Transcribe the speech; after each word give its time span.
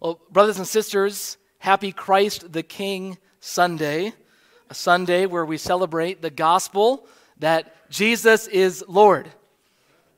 Well, 0.00 0.18
brothers 0.30 0.56
and 0.56 0.66
sisters, 0.66 1.36
happy 1.58 1.92
Christ 1.92 2.54
the 2.54 2.62
King 2.62 3.18
Sunday, 3.40 4.14
a 4.70 4.74
Sunday 4.74 5.26
where 5.26 5.44
we 5.44 5.58
celebrate 5.58 6.22
the 6.22 6.30
gospel 6.30 7.06
that 7.38 7.90
Jesus 7.90 8.46
is 8.46 8.82
Lord. 8.88 9.28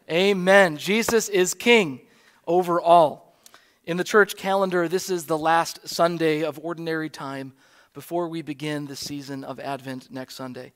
Amen. 0.08 0.76
Jesus 0.76 1.29
is 1.29 1.53
King 1.53 2.00
over 2.46 2.80
all. 2.80 3.37
In 3.84 3.96
the 3.96 4.04
church 4.04 4.37
calendar, 4.37 4.87
this 4.87 5.10
is 5.10 5.26
the 5.26 5.37
last 5.37 5.81
Sunday 5.88 6.44
of 6.44 6.60
ordinary 6.62 7.10
time 7.10 7.53
before 7.92 8.28
we 8.28 8.40
begin 8.40 8.87
the 8.87 8.94
season 8.94 9.42
of 9.42 9.58
Advent 9.58 10.12
next 10.12 10.37
Sunday. 10.37 10.72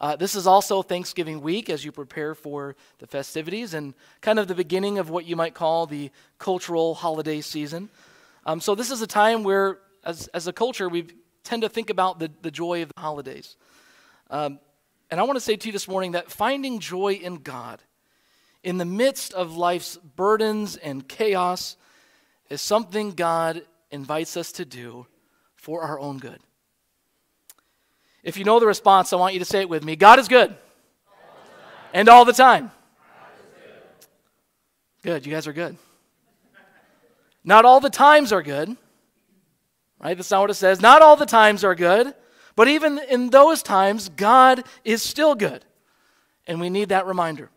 Uh, 0.00 0.16
this 0.16 0.34
is 0.34 0.48
also 0.48 0.82
Thanksgiving 0.82 1.40
week 1.40 1.70
as 1.70 1.84
you 1.84 1.92
prepare 1.92 2.34
for 2.34 2.74
the 2.98 3.06
festivities 3.06 3.74
and 3.74 3.94
kind 4.20 4.40
of 4.40 4.48
the 4.48 4.56
beginning 4.56 4.98
of 4.98 5.08
what 5.08 5.24
you 5.24 5.36
might 5.36 5.54
call 5.54 5.86
the 5.86 6.10
cultural 6.40 6.96
holiday 6.96 7.40
season. 7.40 7.88
Um, 8.46 8.60
so, 8.60 8.74
this 8.74 8.90
is 8.90 9.02
a 9.02 9.06
time 9.06 9.42
where, 9.42 9.78
as, 10.04 10.28
as 10.28 10.46
a 10.46 10.52
culture, 10.52 10.88
we 10.88 11.06
tend 11.44 11.62
to 11.62 11.68
think 11.68 11.90
about 11.90 12.18
the, 12.18 12.30
the 12.42 12.50
joy 12.50 12.82
of 12.82 12.90
the 12.94 13.00
holidays. 13.00 13.56
Um, 14.30 14.60
and 15.10 15.18
I 15.18 15.24
want 15.24 15.36
to 15.36 15.40
say 15.40 15.56
to 15.56 15.68
you 15.68 15.72
this 15.72 15.88
morning 15.88 16.12
that 16.12 16.30
finding 16.30 16.78
joy 16.78 17.14
in 17.14 17.36
God 17.36 17.82
in 18.62 18.78
the 18.78 18.84
midst 18.84 19.32
of 19.32 19.56
life's 19.56 19.96
burdens 19.96 20.76
and 20.76 21.08
chaos 21.08 21.76
is 22.48 22.60
something 22.60 23.10
God 23.10 23.62
invites 23.90 24.36
us 24.36 24.52
to 24.52 24.64
do 24.64 25.06
for 25.56 25.82
our 25.82 25.98
own 25.98 26.18
good. 26.18 26.38
If 28.22 28.36
you 28.36 28.44
know 28.44 28.60
the 28.60 28.66
response, 28.66 29.12
I 29.12 29.16
want 29.16 29.34
you 29.34 29.40
to 29.40 29.46
say 29.46 29.60
it 29.60 29.68
with 29.68 29.82
me 29.82 29.96
God 29.96 30.18
is 30.18 30.28
good. 30.28 30.50
All 30.50 30.56
and 31.92 32.08
all 32.08 32.24
the 32.24 32.32
time. 32.32 32.70
Good. 35.02 35.22
good, 35.22 35.26
you 35.26 35.32
guys 35.32 35.46
are 35.46 35.52
good. 35.52 35.76
Not 37.44 37.64
all 37.64 37.80
the 37.80 37.90
times 37.90 38.32
are 38.32 38.42
good. 38.42 38.76
Right? 40.02 40.16
That's 40.16 40.30
not 40.30 40.40
what 40.40 40.50
it 40.50 40.54
says. 40.54 40.80
Not 40.80 41.02
all 41.02 41.16
the 41.16 41.26
times 41.26 41.62
are 41.62 41.74
good, 41.74 42.14
but 42.56 42.68
even 42.68 42.98
in 43.10 43.30
those 43.30 43.62
times, 43.62 44.08
God 44.08 44.64
is 44.84 45.02
still 45.02 45.34
good. 45.34 45.64
And 46.46 46.60
we 46.60 46.70
need 46.70 46.88
that 46.88 47.06
reminder. 47.06 47.50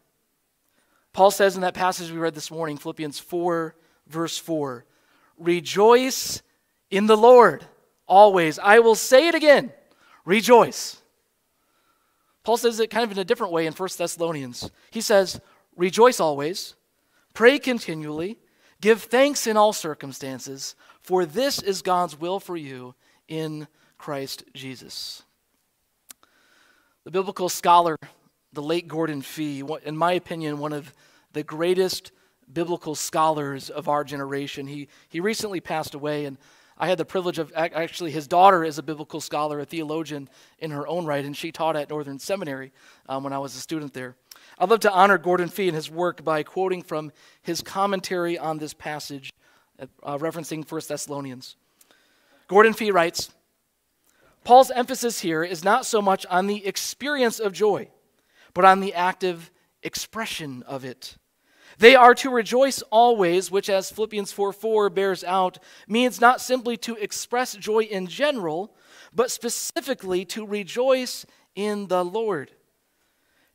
Paul 1.14 1.32
says 1.32 1.56
in 1.56 1.62
that 1.62 1.74
passage 1.74 2.12
we 2.12 2.18
read 2.18 2.36
this 2.36 2.52
morning, 2.52 2.78
Philippians 2.78 3.20
4, 3.20 3.76
verse 4.08 4.38
4, 4.38 4.86
Rejoice 5.38 6.42
in 6.90 7.08
the 7.08 7.18
Lord 7.18 7.66
always. 8.08 8.60
I 8.60 8.80
will 8.80 8.96
say 8.96 9.28
it 9.28 9.36
again 9.36 9.72
rejoice. 10.26 11.02
Paul 12.44 12.58
says 12.58 12.80
it 12.80 12.90
kind 12.90 13.04
of 13.04 13.12
in 13.12 13.18
a 13.18 13.26
different 13.26 13.54
way 13.54 13.66
in 13.66 13.74
1 13.74 13.90
Thessalonians. 13.98 14.70
He 14.92 15.02
says, 15.02 15.40
Rejoice 15.76 16.20
always, 16.20 16.76
pray 17.34 17.58
continually, 17.58 18.38
give 18.84 19.04
thanks 19.04 19.48
in 19.48 19.56
all 19.56 19.72
circumstances, 19.72 20.76
for 21.00 21.26
this 21.26 21.62
is 21.62 21.82
God's 21.82 22.20
will 22.20 22.42
for 22.42 22.58
you 22.58 22.96
in 23.30 23.66
Christ 23.98 24.44
Jesus. 24.54 25.24
The 27.06 27.12
biblical 27.12 27.48
scholar, 27.48 27.96
the 28.52 28.62
late 28.62 28.90
Gordon 28.90 29.22
Fee, 29.22 29.64
in 29.86 29.96
my 29.96 30.12
opinion, 30.12 30.58
one 30.58 30.74
of 30.74 30.94
the 31.32 31.44
greatest 31.44 32.12
biblical 32.52 32.94
scholars 32.94 33.70
of 33.70 33.88
our 33.88 34.04
generation, 34.04 34.68
he, 34.68 34.90
he 35.08 35.22
recently 35.22 35.62
passed 35.62 35.94
away, 35.94 36.26
and 36.26 36.38
I 36.78 36.88
had 36.88 36.98
the 36.98 37.06
privilege 37.06 37.40
of 37.40 37.54
actually, 37.56 38.12
his 38.12 38.28
daughter 38.28 38.66
is 38.66 38.80
a 38.80 38.84
biblical 38.84 39.22
scholar, 39.22 39.62
a 39.62 39.66
theologian 39.66 40.28
in 40.60 40.72
her 40.72 40.86
own 40.90 41.06
right, 41.06 41.24
and 41.24 41.38
she 41.38 41.54
taught 41.54 41.78
at 41.78 41.90
Northern 41.90 42.20
Seminary 42.20 42.74
um, 43.08 43.24
when 43.24 43.32
I 43.32 43.40
was 43.40 43.56
a 43.56 43.60
student 43.60 43.94
there. 43.94 44.18
I'd 44.60 44.70
love 44.70 44.82
to 44.82 44.92
honor 44.92 45.18
Gordon 45.18 45.50
Fee 45.50 45.68
and 45.68 45.76
his 45.76 45.90
work 45.90 46.24
by 46.24 46.44
quoting 46.44 46.82
from 46.84 47.12
his 47.42 47.62
commentary 47.62 48.38
on 48.38 48.60
this 48.60 48.74
passage, 48.74 49.32
uh, 49.80 50.18
referencing 50.18 50.70
1 50.70 50.82
Thessalonians. 50.88 51.56
Gordon 52.48 52.74
Fee 52.74 52.92
writes 52.92 53.32
Paul's 54.44 54.72
emphasis 54.72 55.22
here 55.22 55.44
is 55.44 55.64
not 55.64 55.86
so 55.86 56.02
much 56.02 56.26
on 56.30 56.48
the 56.48 56.66
experience 56.66 57.40
of 57.40 57.54
joy, 57.54 57.90
but 58.54 58.66
on 58.66 58.80
the 58.80 58.94
active 58.94 59.52
expression 59.82 60.64
of 60.64 60.86
it. 60.86 61.18
They 61.80 61.96
are 61.96 62.14
to 62.16 62.30
rejoice 62.30 62.82
always, 62.92 63.50
which, 63.50 63.70
as 63.70 63.92
Philippians 63.92 64.32
4 64.32 64.54
4 64.54 64.90
bears 64.90 65.24
out, 65.24 65.58
means 65.88 66.22
not 66.22 66.42
simply 66.42 66.78
to 66.78 66.96
express 66.98 67.56
joy 67.56 67.84
in 67.84 68.08
general, 68.08 68.76
but 69.14 69.32
specifically 69.32 70.26
to 70.26 70.46
rejoice 70.46 71.26
in 71.56 71.88
the 71.88 72.06
Lord. 72.06 72.52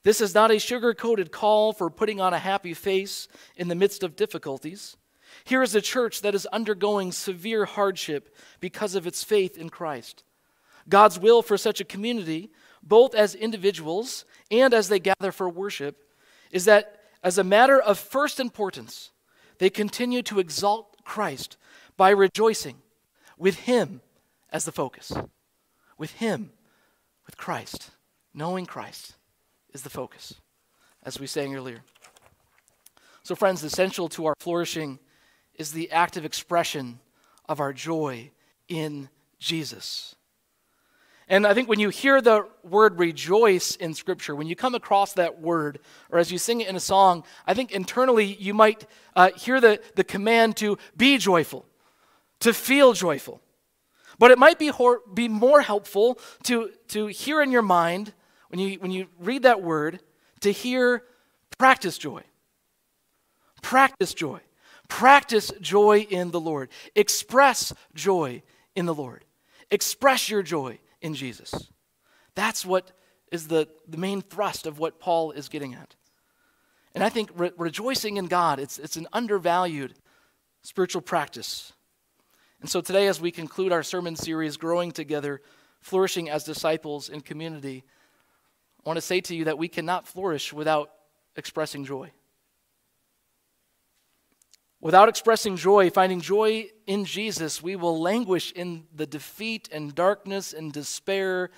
This 0.08 0.22
is 0.22 0.34
not 0.34 0.50
a 0.50 0.58
sugar 0.58 0.94
coated 0.94 1.30
call 1.32 1.74
for 1.74 1.90
putting 1.90 2.18
on 2.18 2.32
a 2.32 2.38
happy 2.38 2.72
face 2.72 3.28
in 3.56 3.68
the 3.68 3.74
midst 3.74 4.02
of 4.02 4.16
difficulties. 4.16 4.96
Here 5.44 5.62
is 5.62 5.74
a 5.74 5.82
church 5.82 6.22
that 6.22 6.34
is 6.34 6.46
undergoing 6.46 7.12
severe 7.12 7.66
hardship 7.66 8.34
because 8.58 8.94
of 8.94 9.06
its 9.06 9.22
faith 9.22 9.58
in 9.58 9.68
Christ. 9.68 10.24
God's 10.88 11.18
will 11.18 11.42
for 11.42 11.58
such 11.58 11.82
a 11.82 11.84
community, 11.84 12.50
both 12.82 13.14
as 13.14 13.34
individuals 13.34 14.24
and 14.50 14.72
as 14.72 14.88
they 14.88 14.98
gather 14.98 15.30
for 15.30 15.46
worship, 15.46 16.02
is 16.50 16.64
that 16.64 17.02
as 17.22 17.36
a 17.36 17.44
matter 17.44 17.78
of 17.78 17.98
first 17.98 18.40
importance, 18.40 19.10
they 19.58 19.68
continue 19.68 20.22
to 20.22 20.40
exalt 20.40 21.04
Christ 21.04 21.58
by 21.98 22.08
rejoicing 22.08 22.76
with 23.36 23.56
Him 23.56 24.00
as 24.48 24.64
the 24.64 24.72
focus. 24.72 25.12
With 25.98 26.12
Him, 26.12 26.52
with 27.26 27.36
Christ. 27.36 27.90
Knowing 28.32 28.64
Christ 28.64 29.17
is 29.78 29.82
the 29.82 29.90
focus, 29.90 30.34
as 31.04 31.20
we 31.20 31.26
sang 31.28 31.54
earlier. 31.54 31.82
So, 33.22 33.36
friends, 33.36 33.62
essential 33.62 34.08
to 34.08 34.26
our 34.26 34.34
flourishing 34.40 34.98
is 35.54 35.70
the 35.70 35.92
active 35.92 36.24
expression 36.24 36.98
of 37.48 37.60
our 37.60 37.72
joy 37.72 38.32
in 38.66 39.08
Jesus. 39.38 40.16
And 41.28 41.46
I 41.46 41.54
think 41.54 41.68
when 41.68 41.78
you 41.78 41.90
hear 41.90 42.20
the 42.20 42.48
word 42.64 42.98
rejoice 42.98 43.76
in 43.76 43.94
Scripture, 43.94 44.34
when 44.34 44.48
you 44.48 44.56
come 44.56 44.74
across 44.74 45.12
that 45.12 45.40
word, 45.40 45.78
or 46.10 46.18
as 46.18 46.32
you 46.32 46.38
sing 46.38 46.60
it 46.60 46.66
in 46.66 46.74
a 46.74 46.80
song, 46.80 47.22
I 47.46 47.54
think 47.54 47.70
internally 47.70 48.24
you 48.24 48.54
might 48.54 48.84
uh, 49.14 49.30
hear 49.36 49.60
the, 49.60 49.80
the 49.94 50.02
command 50.02 50.56
to 50.56 50.76
be 50.96 51.18
joyful, 51.18 51.64
to 52.40 52.52
feel 52.52 52.94
joyful. 52.94 53.40
But 54.18 54.32
it 54.32 54.38
might 54.38 54.58
be, 54.58 54.68
hor- 54.68 55.02
be 55.14 55.28
more 55.28 55.60
helpful 55.60 56.18
to, 56.44 56.72
to 56.88 57.06
hear 57.06 57.40
in 57.40 57.52
your 57.52 57.62
mind, 57.62 58.12
when 58.48 58.60
you, 58.60 58.78
when 58.78 58.90
you 58.90 59.08
read 59.18 59.42
that 59.42 59.62
word, 59.62 60.00
to 60.40 60.50
hear 60.52 61.02
practice 61.58 61.98
joy. 61.98 62.22
Practice 63.62 64.14
joy. 64.14 64.40
Practice 64.88 65.52
joy 65.60 66.06
in 66.08 66.30
the 66.30 66.40
Lord. 66.40 66.70
Express 66.94 67.72
joy 67.94 68.42
in 68.74 68.86
the 68.86 68.94
Lord. 68.94 69.24
Express 69.70 70.28
your 70.28 70.42
joy 70.42 70.78
in 71.00 71.14
Jesus. 71.14 71.70
That's 72.34 72.64
what 72.64 72.92
is 73.30 73.48
the, 73.48 73.68
the 73.86 73.98
main 73.98 74.22
thrust 74.22 74.66
of 74.66 74.78
what 74.78 74.98
Paul 74.98 75.32
is 75.32 75.48
getting 75.48 75.74
at. 75.74 75.94
And 76.94 77.04
I 77.04 77.10
think 77.10 77.30
re- 77.36 77.52
rejoicing 77.56 78.16
in 78.16 78.26
God, 78.26 78.58
it's, 78.58 78.78
it's 78.78 78.96
an 78.96 79.06
undervalued 79.12 79.94
spiritual 80.62 81.02
practice. 81.02 81.72
And 82.60 82.70
so 82.70 82.80
today, 82.80 83.06
as 83.06 83.20
we 83.20 83.30
conclude 83.30 83.72
our 83.72 83.82
sermon 83.82 84.16
series, 84.16 84.56
Growing 84.56 84.90
Together, 84.90 85.42
Flourishing 85.80 86.28
as 86.28 86.44
Disciples 86.44 87.08
in 87.08 87.20
Community, 87.20 87.84
I 88.88 88.90
want 88.90 88.96
to 88.96 89.02
say 89.02 89.20
to 89.20 89.34
you 89.34 89.44
that 89.44 89.58
we 89.58 89.68
cannot 89.68 90.08
flourish 90.08 90.50
without 90.50 90.90
expressing 91.36 91.84
joy. 91.84 92.10
Without 94.80 95.10
expressing 95.10 95.58
joy, 95.58 95.90
finding 95.90 96.22
joy 96.22 96.70
in 96.86 97.04
Jesus, 97.04 97.62
we 97.62 97.76
will 97.76 98.00
languish 98.00 98.50
in 98.52 98.86
the 98.94 99.06
defeat 99.06 99.68
and 99.70 99.94
darkness 99.94 100.54
and 100.54 100.72
despair 100.72 101.50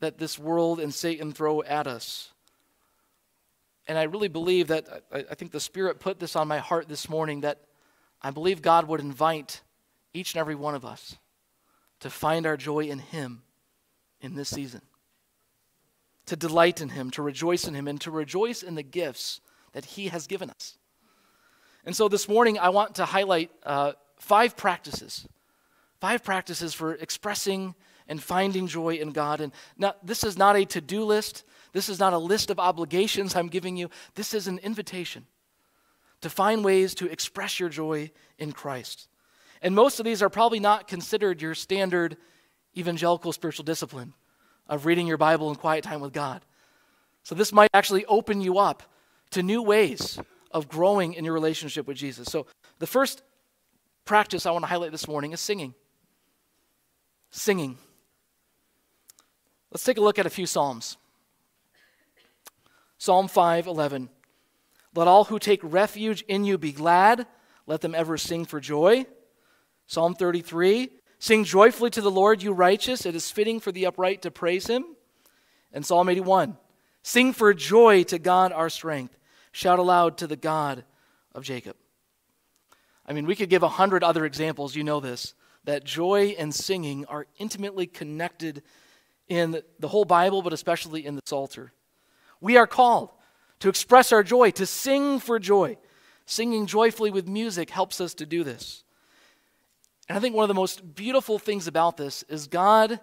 that 0.00 0.16
this 0.16 0.38
world 0.38 0.80
and 0.80 0.94
Satan 0.94 1.30
throw 1.30 1.62
at 1.62 1.86
us. 1.86 2.32
And 3.86 3.98
I 3.98 4.04
really 4.04 4.28
believe 4.28 4.68
that, 4.68 4.88
I 5.12 5.34
think 5.34 5.52
the 5.52 5.60
Spirit 5.60 6.00
put 6.00 6.18
this 6.18 6.36
on 6.36 6.48
my 6.48 6.56
heart 6.56 6.88
this 6.88 7.06
morning 7.06 7.42
that 7.42 7.60
I 8.22 8.30
believe 8.30 8.62
God 8.62 8.88
would 8.88 9.00
invite 9.00 9.60
each 10.14 10.32
and 10.32 10.40
every 10.40 10.54
one 10.54 10.74
of 10.74 10.86
us 10.86 11.18
to 12.00 12.08
find 12.08 12.46
our 12.46 12.56
joy 12.56 12.84
in 12.84 12.98
Him 12.98 13.42
in 14.22 14.36
this 14.36 14.48
season, 14.48 14.80
to 16.28 16.36
delight 16.36 16.80
in 16.80 16.90
Him, 16.90 17.10
to 17.12 17.22
rejoice 17.22 17.66
in 17.66 17.74
Him, 17.74 17.88
and 17.88 18.00
to 18.00 18.10
rejoice 18.10 18.62
in 18.62 18.74
the 18.74 18.82
gifts 18.82 19.40
that 19.72 19.84
He 19.84 20.08
has 20.08 20.26
given 20.26 20.50
us. 20.50 20.78
And 21.84 21.94
so 21.94 22.08
this 22.08 22.28
morning, 22.28 22.58
I 22.58 22.68
want 22.68 22.96
to 22.96 23.04
highlight 23.04 23.50
uh, 23.64 23.92
five 24.16 24.56
practices. 24.56 25.26
Five 26.00 26.22
practices 26.22 26.74
for 26.74 26.94
expressing 26.94 27.74
and 28.06 28.22
finding 28.22 28.66
joy 28.66 28.94
in 28.94 29.10
God. 29.10 29.40
And 29.40 29.52
now, 29.76 29.94
this 30.02 30.24
is 30.24 30.38
not 30.38 30.56
a 30.56 30.64
to 30.66 30.80
do 30.80 31.04
list, 31.04 31.44
this 31.72 31.88
is 31.88 31.98
not 31.98 32.12
a 32.12 32.18
list 32.18 32.50
of 32.50 32.58
obligations 32.58 33.36
I'm 33.36 33.48
giving 33.48 33.76
you. 33.76 33.90
This 34.14 34.32
is 34.32 34.48
an 34.48 34.58
invitation 34.58 35.26
to 36.20 36.30
find 36.30 36.64
ways 36.64 36.94
to 36.96 37.10
express 37.10 37.60
your 37.60 37.68
joy 37.68 38.10
in 38.38 38.52
Christ. 38.52 39.08
And 39.62 39.74
most 39.74 39.98
of 39.98 40.04
these 40.04 40.22
are 40.22 40.28
probably 40.28 40.60
not 40.60 40.88
considered 40.88 41.42
your 41.42 41.54
standard 41.54 42.16
evangelical 42.76 43.32
spiritual 43.32 43.64
discipline 43.64 44.14
of 44.68 44.86
reading 44.86 45.06
your 45.06 45.16
Bible 45.16 45.50
in 45.50 45.56
quiet 45.56 45.84
time 45.84 46.00
with 46.00 46.12
God. 46.12 46.44
So 47.22 47.34
this 47.34 47.52
might 47.52 47.70
actually 47.74 48.04
open 48.06 48.40
you 48.40 48.58
up 48.58 48.82
to 49.30 49.42
new 49.42 49.62
ways 49.62 50.18
of 50.50 50.68
growing 50.68 51.14
in 51.14 51.24
your 51.24 51.34
relationship 51.34 51.86
with 51.86 51.96
Jesus. 51.96 52.28
So, 52.28 52.46
the 52.78 52.86
first 52.86 53.22
practice 54.04 54.46
I 54.46 54.50
want 54.50 54.62
to 54.62 54.68
highlight 54.68 54.92
this 54.92 55.06
morning 55.06 55.32
is 55.32 55.40
singing. 55.40 55.74
Singing. 57.30 57.76
Let's 59.70 59.84
take 59.84 59.98
a 59.98 60.00
look 60.00 60.18
at 60.18 60.26
a 60.26 60.30
few 60.30 60.46
Psalms. 60.46 60.96
Psalm 62.96 63.28
5:11. 63.28 64.08
Let 64.94 65.06
all 65.06 65.24
who 65.24 65.38
take 65.38 65.60
refuge 65.62 66.22
in 66.22 66.44
you 66.44 66.58
be 66.58 66.72
glad, 66.72 67.26
let 67.66 67.82
them 67.82 67.94
ever 67.94 68.16
sing 68.16 68.46
for 68.46 68.60
joy. 68.60 69.06
Psalm 69.86 70.14
33. 70.14 70.90
Sing 71.18 71.44
joyfully 71.44 71.90
to 71.90 72.00
the 72.00 72.10
Lord, 72.10 72.42
you 72.42 72.52
righteous. 72.52 73.04
It 73.04 73.14
is 73.14 73.30
fitting 73.30 73.60
for 73.60 73.72
the 73.72 73.86
upright 73.86 74.22
to 74.22 74.30
praise 74.30 74.66
him. 74.66 74.84
And 75.72 75.84
Psalm 75.84 76.08
81. 76.08 76.56
Sing 77.02 77.32
for 77.32 77.52
joy 77.54 78.04
to 78.04 78.18
God 78.18 78.52
our 78.52 78.70
strength. 78.70 79.16
Shout 79.52 79.78
aloud 79.78 80.18
to 80.18 80.26
the 80.26 80.36
God 80.36 80.84
of 81.34 81.42
Jacob. 81.42 81.76
I 83.06 83.12
mean, 83.12 83.26
we 83.26 83.34
could 83.34 83.48
give 83.48 83.62
a 83.62 83.68
hundred 83.68 84.04
other 84.04 84.24
examples, 84.24 84.76
you 84.76 84.84
know 84.84 85.00
this, 85.00 85.34
that 85.64 85.84
joy 85.84 86.36
and 86.38 86.54
singing 86.54 87.06
are 87.06 87.26
intimately 87.38 87.86
connected 87.86 88.62
in 89.28 89.62
the 89.78 89.88
whole 89.88 90.04
Bible, 90.04 90.42
but 90.42 90.52
especially 90.52 91.04
in 91.04 91.16
the 91.16 91.22
Psalter. 91.24 91.72
We 92.40 92.56
are 92.56 92.66
called 92.66 93.10
to 93.60 93.68
express 93.68 94.12
our 94.12 94.22
joy, 94.22 94.50
to 94.52 94.66
sing 94.66 95.18
for 95.18 95.38
joy. 95.38 95.78
Singing 96.26 96.66
joyfully 96.66 97.10
with 97.10 97.26
music 97.26 97.70
helps 97.70 98.00
us 98.00 98.14
to 98.14 98.26
do 98.26 98.44
this. 98.44 98.84
And 100.08 100.16
I 100.16 100.20
think 100.20 100.34
one 100.34 100.44
of 100.44 100.48
the 100.48 100.54
most 100.54 100.94
beautiful 100.94 101.38
things 101.38 101.66
about 101.66 101.96
this 101.96 102.22
is 102.24 102.46
God 102.46 102.98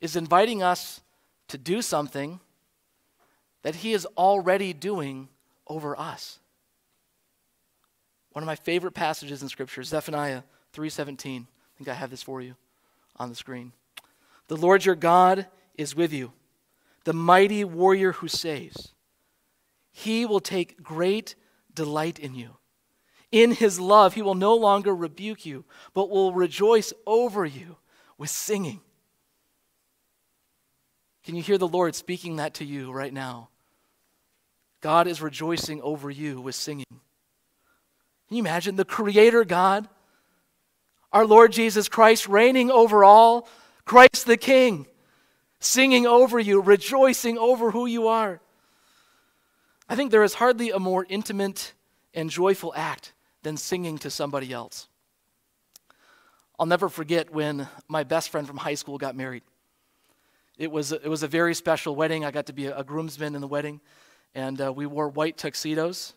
is 0.00 0.16
inviting 0.16 0.62
us 0.62 1.00
to 1.48 1.58
do 1.58 1.82
something 1.82 2.40
that 3.62 3.76
He 3.76 3.92
is 3.92 4.06
already 4.16 4.72
doing 4.72 5.28
over 5.66 5.98
us. 5.98 6.38
One 8.32 8.42
of 8.42 8.46
my 8.46 8.56
favorite 8.56 8.92
passages 8.92 9.42
in 9.42 9.48
Scripture, 9.48 9.82
Zephaniah 9.82 10.42
3:17. 10.72 11.46
I 11.46 11.78
think 11.78 11.88
I 11.88 11.94
have 11.94 12.10
this 12.10 12.22
for 12.22 12.40
you 12.40 12.56
on 13.16 13.28
the 13.28 13.34
screen. 13.34 13.72
The 14.48 14.56
Lord 14.56 14.84
your 14.84 14.94
God 14.94 15.46
is 15.74 15.94
with 15.94 16.12
you, 16.12 16.32
the 17.04 17.12
mighty 17.12 17.64
warrior 17.64 18.12
who 18.12 18.28
saves. 18.28 18.92
He 19.92 20.24
will 20.24 20.40
take 20.40 20.82
great 20.82 21.34
delight 21.74 22.18
in 22.18 22.34
you. 22.34 22.56
In 23.36 23.52
his 23.52 23.78
love, 23.78 24.14
he 24.14 24.22
will 24.22 24.34
no 24.34 24.54
longer 24.54 24.94
rebuke 24.94 25.44
you, 25.44 25.66
but 25.92 26.08
will 26.08 26.32
rejoice 26.32 26.94
over 27.06 27.44
you 27.44 27.76
with 28.16 28.30
singing. 28.30 28.80
Can 31.22 31.36
you 31.36 31.42
hear 31.42 31.58
the 31.58 31.68
Lord 31.68 31.94
speaking 31.94 32.36
that 32.36 32.54
to 32.54 32.64
you 32.64 32.90
right 32.90 33.12
now? 33.12 33.50
God 34.80 35.06
is 35.06 35.20
rejoicing 35.20 35.82
over 35.82 36.10
you 36.10 36.40
with 36.40 36.54
singing. 36.54 36.86
Can 36.88 38.38
you 38.38 38.38
imagine 38.38 38.76
the 38.76 38.86
Creator 38.86 39.44
God, 39.44 39.86
our 41.12 41.26
Lord 41.26 41.52
Jesus 41.52 41.90
Christ, 41.90 42.28
reigning 42.28 42.70
over 42.70 43.04
all, 43.04 43.50
Christ 43.84 44.24
the 44.24 44.38
King, 44.38 44.86
singing 45.60 46.06
over 46.06 46.40
you, 46.40 46.62
rejoicing 46.62 47.36
over 47.36 47.70
who 47.70 47.84
you 47.84 48.08
are? 48.08 48.40
I 49.90 49.94
think 49.94 50.10
there 50.10 50.24
is 50.24 50.32
hardly 50.32 50.70
a 50.70 50.78
more 50.78 51.04
intimate 51.10 51.74
and 52.14 52.30
joyful 52.30 52.72
act 52.74 53.12
than 53.46 53.56
singing 53.56 53.96
to 53.96 54.10
somebody 54.10 54.52
else. 54.52 54.88
I'll 56.58 56.66
never 56.66 56.88
forget 56.88 57.32
when 57.32 57.68
my 57.86 58.02
best 58.02 58.30
friend 58.30 58.44
from 58.44 58.56
high 58.56 58.74
school 58.74 58.98
got 58.98 59.14
married. 59.14 59.44
It 60.58 60.72
was, 60.72 60.90
it 60.90 61.06
was 61.06 61.22
a 61.22 61.28
very 61.28 61.54
special 61.54 61.94
wedding. 61.94 62.24
I 62.24 62.32
got 62.32 62.46
to 62.46 62.52
be 62.52 62.66
a, 62.66 62.78
a 62.78 62.82
groomsman 62.82 63.36
in 63.36 63.40
the 63.40 63.46
wedding, 63.46 63.80
and 64.34 64.60
uh, 64.60 64.72
we 64.72 64.86
wore 64.86 65.08
white 65.10 65.36
tuxedos. 65.36 66.14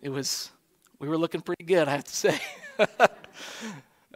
It 0.00 0.08
was, 0.08 0.50
we 0.98 1.08
were 1.08 1.18
looking 1.18 1.42
pretty 1.42 1.64
good, 1.64 1.88
I 1.88 1.90
have 1.90 2.04
to 2.04 2.16
say. 2.16 2.40
it, 2.78 2.88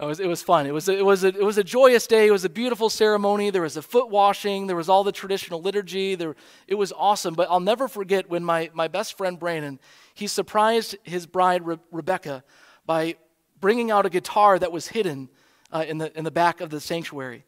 was, 0.00 0.19
it 0.19 0.27
was 0.27 0.41
fun. 0.41 0.67
It 0.67 0.73
was, 0.73 0.88
a, 0.88 0.97
it, 0.97 1.05
was 1.05 1.25
a, 1.25 1.29
it 1.29 1.44
was 1.44 1.59
a 1.59 1.65
joyous 1.65 2.06
day. 2.06 2.29
It 2.29 2.32
was 2.32 2.47
a 2.47 2.49
beautiful 2.49 2.88
ceremony. 2.88 3.50
There 3.50 3.61
was 3.61 3.77
a 3.77 3.82
foot 3.82 4.09
washing. 4.09 4.67
There 4.67 4.77
was 4.77 4.88
all 4.88 5.05
the 5.05 5.12
traditional 5.12 5.61
liturgy. 5.61 6.15
There, 6.15 6.37
it 6.69 6.77
was 6.77 6.91
awesome. 6.91 7.35
But 7.35 7.50
I'll 7.50 7.61
never 7.61 7.87
forget 7.87 8.31
when 8.31 8.43
my, 8.43 8.70
my 8.73 8.88
best 8.88 9.19
friend 9.19 9.38
Brandon, 9.38 9.79
he 10.14 10.26
surprised 10.28 10.96
his 11.02 11.26
bride 11.26 11.66
Re- 11.66 11.78
Rebecca 11.90 12.44
by 12.87 13.16
bringing 13.61 13.90
out 13.90 14.06
a 14.06 14.11
guitar 14.11 14.58
that 14.58 14.72
was 14.72 14.88
hidden 14.88 15.28
uh, 15.72 15.84
in, 15.87 15.99
the, 15.99 16.16
in 16.16 16.25
the 16.25 16.31
back 16.31 16.61
of 16.61 16.70
the 16.70 16.81
sanctuary. 16.81 17.44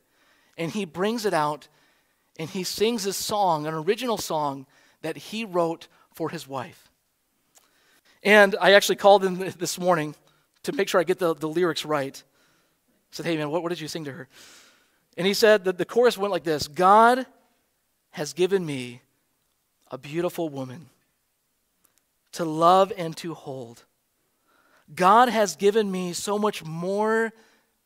And 0.59 0.71
he 0.71 0.85
brings 0.85 1.25
it 1.25 1.33
out 1.33 1.69
and 2.39 2.51
he 2.51 2.65
sings 2.65 3.07
a 3.07 3.13
song, 3.13 3.67
an 3.67 3.75
original 3.75 4.19
song 4.19 4.67
that 5.03 5.17
he 5.17 5.45
wrote 5.45 5.89
for 6.13 6.29
his 6.29 6.49
wife. 6.49 6.91
And 8.23 8.57
I 8.61 8.73
actually 8.73 8.97
called 8.97 9.25
him 9.25 9.39
this 9.59 9.79
morning 9.79 10.15
to 10.65 10.73
make 10.73 10.89
sure 10.89 11.01
I 11.01 11.05
get 11.05 11.19
the, 11.19 11.35
the 11.35 11.49
lyrics 11.49 11.85
right. 11.85 12.23
I 12.27 13.17
said, 13.17 13.27
Hey, 13.27 13.37
man, 13.37 13.51
what, 13.51 13.63
what 13.63 13.69
did 13.69 13.81
you 13.81 13.89
sing 13.89 14.05
to 14.05 14.13
her? 14.13 14.29
And 15.17 15.27
he 15.27 15.35
said 15.35 15.65
that 15.65 15.79
the 15.79 15.85
chorus 15.85 16.19
went 16.19 16.33
like 16.33 16.45
this 16.45 16.67
God 16.67 17.27
has 18.11 18.33
given 18.33 18.67
me 18.67 19.03
a 19.91 19.99
beautiful 19.99 20.49
woman 20.49 20.89
to 22.37 22.45
love 22.45 22.93
and 22.97 23.17
to 23.19 23.35
hold. 23.35 23.85
God 24.95 25.29
has 25.29 25.57
given 25.57 25.91
me 25.91 26.13
so 26.13 26.39
much 26.39 26.65
more 26.65 27.33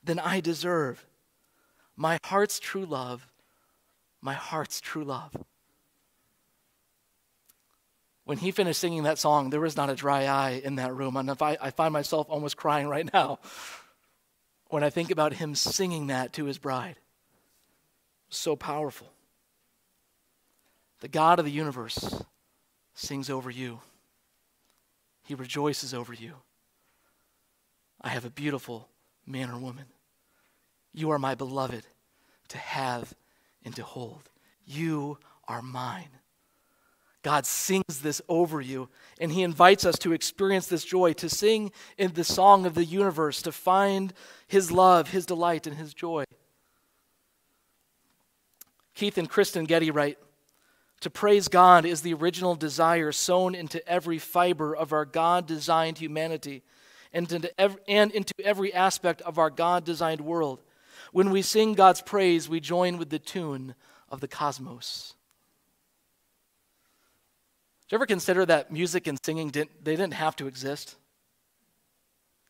than 0.04 0.18
I 0.18 0.40
deserve. 0.40 1.06
My 1.96 2.18
heart's 2.24 2.58
true 2.58 2.84
love, 2.84 3.26
my 4.20 4.34
heart's 4.34 4.80
true 4.80 5.04
love. 5.04 5.36
When 8.24 8.38
he 8.38 8.50
finished 8.50 8.80
singing 8.80 9.04
that 9.04 9.18
song, 9.18 9.50
there 9.50 9.60
was 9.60 9.76
not 9.76 9.90
a 9.90 9.94
dry 9.94 10.26
eye 10.26 10.60
in 10.62 10.76
that 10.76 10.94
room. 10.94 11.16
And 11.16 11.30
if 11.30 11.42
I, 11.42 11.56
I 11.60 11.70
find 11.70 11.92
myself 11.92 12.26
almost 12.28 12.56
crying 12.56 12.86
right 12.86 13.10
now 13.12 13.38
when 14.68 14.84
I 14.84 14.90
think 14.90 15.10
about 15.10 15.32
him 15.32 15.54
singing 15.54 16.08
that 16.08 16.32
to 16.34 16.44
his 16.44 16.58
bride. 16.58 16.96
So 18.28 18.54
powerful. 18.56 19.10
The 21.00 21.08
God 21.08 21.38
of 21.38 21.44
the 21.44 21.50
universe 21.50 22.22
sings 22.94 23.30
over 23.30 23.50
you, 23.50 23.80
he 25.30 25.36
rejoices 25.36 25.94
over 25.94 26.12
you. 26.12 26.34
I 28.00 28.08
have 28.08 28.24
a 28.24 28.30
beautiful 28.30 28.88
man 29.24 29.48
or 29.48 29.58
woman. 29.58 29.84
You 30.92 31.10
are 31.10 31.20
my 31.20 31.36
beloved 31.36 31.84
to 32.48 32.58
have 32.58 33.14
and 33.64 33.72
to 33.76 33.84
hold. 33.84 34.28
You 34.66 35.18
are 35.46 35.62
mine. 35.62 36.08
God 37.22 37.46
sings 37.46 38.00
this 38.02 38.20
over 38.28 38.60
you, 38.60 38.88
and 39.20 39.30
He 39.30 39.44
invites 39.44 39.84
us 39.84 40.00
to 40.00 40.12
experience 40.12 40.66
this 40.66 40.84
joy, 40.84 41.12
to 41.12 41.28
sing 41.28 41.70
in 41.96 42.14
the 42.14 42.24
song 42.24 42.66
of 42.66 42.74
the 42.74 42.84
universe, 42.84 43.40
to 43.42 43.52
find 43.52 44.12
His 44.48 44.72
love, 44.72 45.10
His 45.10 45.26
delight, 45.26 45.64
and 45.64 45.76
His 45.76 45.94
joy. 45.94 46.24
Keith 48.96 49.16
and 49.16 49.30
Kristyn 49.30 49.64
Getty 49.64 49.92
write 49.92 50.18
To 51.00 51.10
praise 51.10 51.48
God 51.48 51.86
is 51.86 52.02
the 52.02 52.14
original 52.14 52.54
desire 52.54 53.10
sown 53.10 53.54
into 53.54 53.86
every 53.88 54.18
fiber 54.18 54.76
of 54.76 54.92
our 54.92 55.06
God 55.06 55.46
designed 55.46 55.98
humanity 55.98 56.62
and 57.12 57.30
into, 57.32 57.60
every, 57.60 57.80
and 57.88 58.12
into 58.12 58.34
every 58.44 58.72
aspect 58.72 59.22
of 59.22 59.38
our 59.38 59.50
God 59.50 59.84
designed 59.84 60.20
world. 60.20 60.60
When 61.12 61.30
we 61.30 61.42
sing 61.42 61.74
God's 61.74 62.02
praise, 62.02 62.48
we 62.48 62.60
join 62.60 62.98
with 62.98 63.08
the 63.08 63.18
tune 63.18 63.74
of 64.10 64.20
the 64.20 64.28
cosmos. 64.28 65.14
Did 67.88 67.94
you 67.94 67.96
ever 67.96 68.06
consider 68.06 68.46
that 68.46 68.70
music 68.70 69.06
and 69.06 69.18
singing 69.24 69.48
didn't 69.50 69.84
they 69.84 69.96
didn't 69.96 70.14
have 70.14 70.36
to 70.36 70.46
exist? 70.46 70.94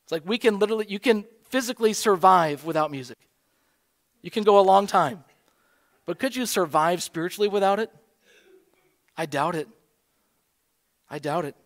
It's 0.03 0.13
like 0.13 0.23
we 0.27 0.37
can 0.37 0.59
literally 0.59 0.87
you 0.89 0.99
can 0.99 1.25
physically 1.49 1.93
survive 1.93 2.65
without 2.65 2.91
music. 2.91 3.17
You 4.21 4.31
can 4.31 4.45
go 4.45 4.59
a 4.59 4.61
long 4.61 4.87
time. 4.87 5.25
But 6.05 6.19
could 6.19 6.37
you 6.37 6.45
survive 6.45 7.03
spiritually 7.03 7.49
without 7.49 7.79
it? 7.79 7.91
I 9.17 9.27
doubt 9.27 9.55
it. 9.55 9.69
I 11.09 11.19
doubt 11.19 11.45
it. 11.45 11.57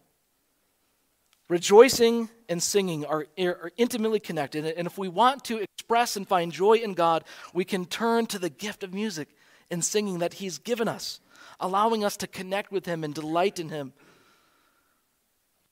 Rejoicing 1.48 2.30
and 2.48 2.62
singing 2.62 3.04
are, 3.04 3.26
are 3.38 3.70
intimately 3.76 4.20
connected. 4.20 4.64
And 4.64 4.86
if 4.86 4.96
we 4.96 5.08
want 5.08 5.44
to 5.44 5.58
express 5.58 6.16
and 6.16 6.26
find 6.26 6.50
joy 6.50 6.74
in 6.74 6.94
God, 6.94 7.24
we 7.52 7.64
can 7.64 7.84
turn 7.84 8.26
to 8.26 8.38
the 8.38 8.48
gift 8.48 8.82
of 8.82 8.94
music 8.94 9.28
and 9.70 9.84
singing 9.84 10.18
that 10.18 10.34
He's 10.34 10.58
given 10.58 10.88
us 10.88 11.20
allowing 11.60 12.04
us 12.04 12.16
to 12.18 12.26
connect 12.26 12.72
with 12.72 12.86
Him 12.86 13.04
and 13.04 13.14
delight 13.14 13.58
in 13.58 13.68
Him. 13.68 13.92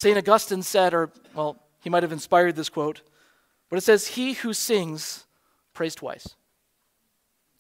St. 0.01 0.17
Augustine 0.17 0.63
said, 0.63 0.95
or, 0.95 1.11
well, 1.35 1.63
he 1.81 1.91
might 1.91 2.03
have 2.03 2.13
inspired 2.13 2.57
this 2.57 2.69
quote, 2.69 3.03
but 3.69 3.77
it 3.77 3.83
says, 3.83 4.07
He 4.09 4.35
who 4.35 4.53
sings 4.53 5.25
prays 5.75 5.95
twice. 5.95 6.35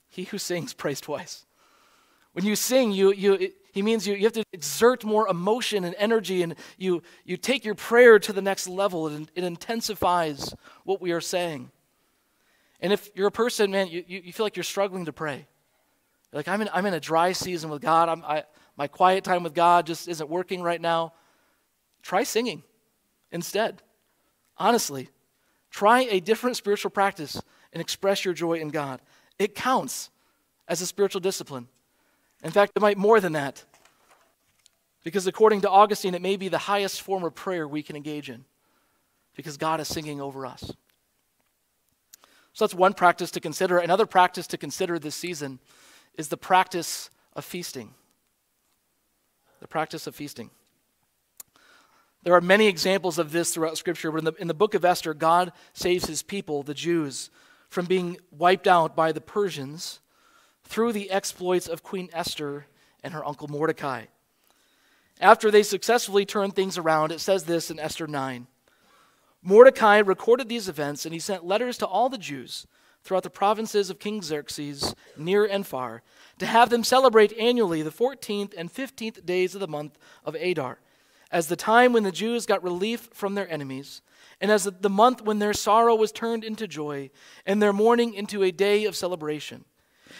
He 0.09 0.25
who 0.25 0.39
sings 0.39 0.73
prays 0.75 1.01
twice. 1.01 1.45
When 2.33 2.45
you 2.45 2.57
sing, 2.57 2.93
you, 2.93 3.13
you, 3.13 3.53
he 3.73 3.83
means 3.83 4.07
you, 4.07 4.15
you 4.15 4.25
have 4.25 4.33
to 4.35 4.45
exert 4.53 5.05
more 5.05 5.27
emotion 5.29 5.85
and 5.85 5.95
energy, 5.99 6.43
and 6.43 6.55
you, 6.79 7.03
you 7.25 7.37
take 7.37 7.65
your 7.65 7.75
prayer 7.75 8.19
to 8.21 8.33
the 8.33 8.43
next 8.43 8.69
level. 8.69 9.09
It, 9.09 9.31
it 9.35 9.45
intensifies 9.45 10.55
what 10.85 11.01
we 11.01 11.13
are 11.13 11.21
saying. 11.21 11.71
And 12.81 12.93
if 12.93 13.11
you're 13.15 13.29
a 13.29 13.33
person, 13.33 13.71
man, 13.71 13.89
you, 13.89 14.05
you 14.07 14.33
feel 14.33 14.47
like 14.47 14.57
you're 14.57 14.65
struggling 14.65 15.07
to 15.07 15.13
pray, 15.13 15.47
like, 16.33 16.49
I'm 16.49 16.63
in, 16.63 16.71
I'm 16.73 16.87
in 16.87 16.95
a 16.95 17.01
dry 17.01 17.33
season 17.33 17.69
with 17.69 17.83
God. 17.83 18.09
I'm, 18.09 18.25
I, 18.25 18.45
my 18.77 18.87
quiet 18.87 19.25
time 19.25 19.43
with 19.43 19.55
God 19.55 19.87
just 19.87 20.09
isn't 20.09 20.31
working 20.31 20.63
right 20.63 20.81
now. 20.81 21.13
Try 22.03 22.23
singing 22.23 22.63
instead. 23.31 23.83
Honestly, 24.57 25.09
Try 25.73 26.03
a 26.11 26.21
different 26.21 26.57
spiritual 26.57 26.91
practice 26.91 27.41
and 27.73 27.81
express 27.81 28.27
your 28.27 28.35
joy 28.35 28.55
in 28.61 28.69
God. 28.69 29.01
It 29.39 29.55
counts 29.55 30.11
as 30.69 30.83
a 30.83 30.87
spiritual 30.87 31.23
discipline. 31.23 31.67
In 32.43 32.51
fact, 32.51 32.73
it 32.75 32.81
might 32.81 32.99
more 32.99 33.21
than 33.21 33.33
that. 33.33 33.65
Because 35.05 35.27
according 35.27 35.63
to 35.63 35.71
Augustine, 35.71 36.15
it 36.15 36.23
may 36.23 36.37
be 36.37 36.49
the 36.49 36.59
highest 36.59 37.03
form 37.03 37.25
of 37.25 37.35
prayer 37.35 37.67
we 37.67 37.83
can 37.83 37.97
engage 37.97 38.31
in 38.31 38.45
because 39.35 39.57
God 39.57 39.81
is 39.81 39.89
singing 39.89 40.21
over 40.21 40.47
us. 40.47 40.73
So 42.53 42.65
that's 42.65 42.75
one 42.75 42.93
practice 42.93 43.31
to 43.33 43.41
consider. 43.41 43.79
Another 43.79 44.07
practice 44.07 44.47
to 44.49 44.59
consider 44.59 44.99
this 44.99 45.15
season 45.15 45.59
is 46.19 46.29
the 46.29 46.37
practice 46.37 47.11
of 47.35 47.45
feasting. 47.45 47.95
The 49.61 49.69
practice 49.69 50.07
of 50.07 50.15
feasting. 50.15 50.51
There 52.25 52.35
are 52.35 52.41
many 52.41 52.69
examples 52.69 53.19
of 53.19 53.33
this 53.33 53.53
throughout 53.53 53.79
Scripture, 53.79 54.13
but 54.13 54.19
in 54.19 54.25
the, 54.27 54.35
in 54.35 54.49
the 54.49 54.55
book 54.55 54.75
of 54.75 54.85
Esther, 54.85 55.15
God 55.15 55.53
saves 55.73 56.07
his 56.07 56.23
people, 56.23 56.63
the 56.63 56.75
Jews, 56.75 57.31
from 57.69 57.87
being 57.87 58.19
wiped 58.31 58.69
out 58.69 58.95
by 58.95 59.11
the 59.13 59.21
Persians 59.21 60.01
through 60.73 60.95
the 60.95 61.11
exploits 61.11 61.69
of 61.69 61.83
Queen 61.83 62.09
Esther 62.15 62.65
and 63.03 63.13
her 63.13 63.23
uncle 63.27 63.47
Mordecai. 63.47 64.07
After 65.21 65.51
they 65.51 65.63
successfully 65.63 66.25
turned 66.25 66.57
things 66.57 66.79
around, 66.79 67.13
it 67.13 67.21
says 67.21 67.45
this 67.45 67.71
in 67.71 67.79
Esther 67.79 68.07
9 68.07 68.47
Mordecai 69.43 69.99
recorded 69.99 70.49
these 70.49 70.71
events, 70.71 71.05
and 71.05 71.13
he 71.13 71.21
sent 71.21 71.45
letters 71.45 71.77
to 71.77 71.87
all 71.87 72.09
the 72.09 72.17
Jews 72.17 72.67
throughout 73.05 73.23
the 73.23 73.29
provinces 73.29 73.91
of 73.91 73.99
King 73.99 74.23
Xerxes, 74.23 74.95
near 75.15 75.45
and 75.45 75.67
far, 75.67 76.03
to 76.39 76.47
have 76.47 76.71
them 76.71 76.85
celebrate 76.85 77.37
annually 77.39 77.83
the 77.83 77.91
14th 77.91 78.55
and 78.57 78.73
15th 78.73 79.27
days 79.27 79.55
of 79.55 79.61
the 79.61 79.69
month 79.69 79.99
of 80.25 80.35
Adar, 80.37 80.79
as 81.31 81.49
the 81.49 81.57
time 81.57 81.93
when 81.93 82.05
the 82.05 82.13
Jews 82.13 82.47
got 82.47 82.63
relief 82.63 83.11
from 83.13 83.35
their 83.35 83.51
enemies, 83.53 84.01
and 84.41 84.51
as 84.51 84.65
the 84.65 84.89
month 84.89 85.21
when 85.21 85.39
their 85.39 85.53
sorrow 85.53 85.95
was 85.95 86.13
turned 86.13 86.45
into 86.45 86.67
joy, 86.67 87.11
and 87.45 87.61
their 87.61 87.75
mourning 87.75 88.15
into 88.15 88.43
a 88.43 88.51
day 88.51 88.87
of 88.87 88.97
celebration. 88.97 89.67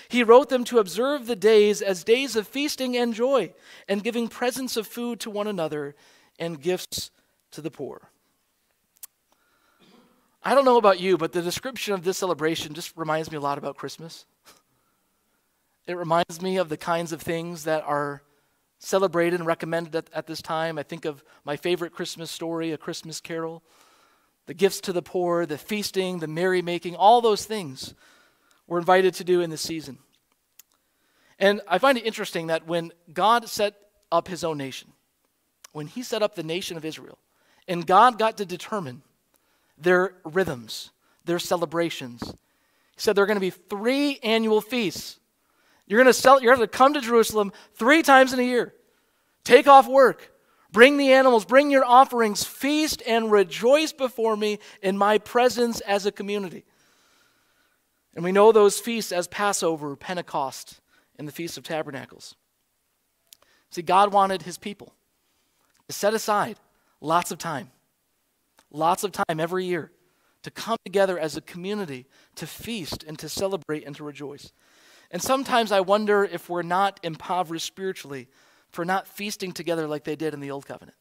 He 0.09 0.23
wrote 0.23 0.49
them 0.49 0.65
to 0.65 0.79
observe 0.79 1.27
the 1.27 1.37
days 1.37 1.83
as 1.83 2.05
days 2.05 2.37
of 2.37 2.47
feasting 2.49 2.97
and 2.97 3.15
joy, 3.15 3.55
and 3.89 4.03
giving 4.05 4.29
presents 4.29 4.77
of 4.77 4.87
food 4.87 5.21
to 5.21 5.31
one 5.31 5.47
another 5.47 5.95
and 6.39 6.61
gifts 6.61 7.11
to 7.53 7.61
the 7.61 7.71
poor. 7.71 8.11
I 10.45 10.55
don't 10.55 10.65
know 10.65 10.79
about 10.79 10.99
you, 10.99 11.17
but 11.17 11.33
the 11.33 11.43
description 11.43 11.95
of 11.95 12.03
this 12.03 12.19
celebration 12.19 12.75
just 12.75 12.97
reminds 12.97 13.31
me 13.31 13.37
a 13.37 13.41
lot 13.41 13.59
about 13.59 13.77
Christmas. 13.77 14.27
It 15.87 15.97
reminds 15.97 16.43
me 16.43 16.57
of 16.57 16.69
the 16.69 16.77
kinds 16.77 17.13
of 17.13 17.21
things 17.21 17.65
that 17.65 17.85
are 17.85 18.23
celebrated 18.79 19.39
and 19.39 19.47
recommended 19.47 19.95
at, 19.95 20.11
at, 20.13 20.27
this 20.27 20.43
time. 20.43 20.79
I 20.79 20.83
think 20.83 21.05
of 21.05 21.23
my 21.45 21.57
favorite 21.57 21.93
Christmas 21.93 22.31
story, 22.31 22.73
A 22.73 22.79
Christmas 22.79 23.21
Carol, 23.21 23.63
the 24.47 24.55
gifts 24.55 24.81
to 24.83 24.93
the 24.93 25.03
poor, 25.03 25.47
the 25.47 25.59
feasting, 25.59 26.19
the 26.19 26.27
merrymaking, 26.27 26.97
all 26.97 27.21
those 27.21 27.45
things 27.45 27.95
we're 28.67 28.79
invited 28.79 29.15
to 29.15 29.25
do 29.25 29.41
in 29.41 29.51
this 29.51 29.61
season. 29.61 29.99
And 31.39 31.61
I 31.69 31.79
find 31.79 31.99
it 31.99 32.07
interesting 32.07 32.49
that 32.49 32.67
when 32.67 32.93
God 33.13 33.49
set 33.49 33.75
up 34.11 34.29
his 34.29 34.45
own 34.45 34.59
nation, 34.59 34.93
when 35.73 35.87
he 35.87 36.03
set 36.03 36.23
up 36.23 36.35
the 36.35 36.43
nation 36.43 36.77
of 36.77 36.85
Israel, 36.85 37.19
and 37.67 37.87
God 37.87 38.19
got 38.19 38.37
to 38.39 38.47
determine 38.47 39.03
their 39.79 40.15
rhythms, 40.25 40.91
their 41.25 41.39
celebrations. 41.39 42.23
He 42.25 43.01
said 43.01 43.17
there 43.17 43.25
are 43.25 43.27
going 43.27 43.37
to 43.37 43.41
be 43.41 43.51
three 43.51 44.19
annual 44.23 44.61
feasts. 44.61 45.19
You're 45.87 45.99
going 45.99 46.13
to 46.13 46.19
sell, 46.19 46.43
you're 46.43 46.55
going 46.55 46.67
to 46.67 46.77
come 46.77 46.95
to 46.95 47.01
Jerusalem 47.01 47.53
three 47.75 48.03
times 48.03 48.33
in 48.33 48.41
a 48.41 48.45
year. 48.45 48.75
Take 49.45 49.67
off 49.67 49.89
work. 49.89 50.33
Bring 50.71 50.97
the 50.97 51.13
animals, 51.13 51.45
bring 51.45 51.71
your 51.71 51.85
offerings, 51.85 52.45
feast 52.45 53.03
and 53.07 53.31
rejoice 53.31 53.93
before 53.93 54.37
me 54.37 54.59
in 54.81 54.97
my 54.97 55.19
presence 55.19 55.81
as 55.83 56.07
a 56.07 56.13
community. 56.13 56.65
And 58.15 58.25
we 58.25 58.33
know 58.33 58.53
those 58.53 58.79
feasts 58.79 59.13
as 59.13 59.27
Passover, 59.29 59.97
Pentecost, 59.97 60.81
and 61.19 61.27
the 61.27 61.33
Feast 61.33 61.57
of 61.57 61.65
Tabernacles. 61.65 62.35
See, 63.71 63.83
God 63.83 64.13
wanted 64.13 64.43
his 64.43 64.59
people 64.59 64.95
to 65.89 65.95
set 65.95 66.13
aside 66.13 66.59
lots 67.01 67.31
of 67.31 67.39
time 67.39 67.71
lots 68.73 69.05
of 69.05 69.13
time 69.13 69.39
every 69.39 69.65
year 69.65 69.93
to 70.43 70.51
come 70.51 70.77
together 70.85 71.19
as 71.19 71.37
a 71.37 71.41
community 71.41 72.07
to 72.35 72.47
feast 72.47 73.05
and 73.05 73.19
to 73.19 73.29
celebrate 73.29 73.87
and 73.87 73.95
to 73.97 74.05
rejoice. 74.05 74.53
And 75.11 75.23
sometimes 75.23 75.71
I 75.71 75.81
wonder 75.81 76.25
if 76.25 76.49
we're 76.49 76.63
not 76.63 76.99
impoverished 77.03 77.67
spiritually 77.67 78.29
for 78.71 78.85
not 78.85 79.07
feasting 79.07 79.53
together 79.53 79.87
like 79.87 80.05
they 80.05 80.17
did 80.17 80.35
in 80.35 80.41
the 80.41 80.51
Old 80.51 80.67
Covenant. 80.67 80.97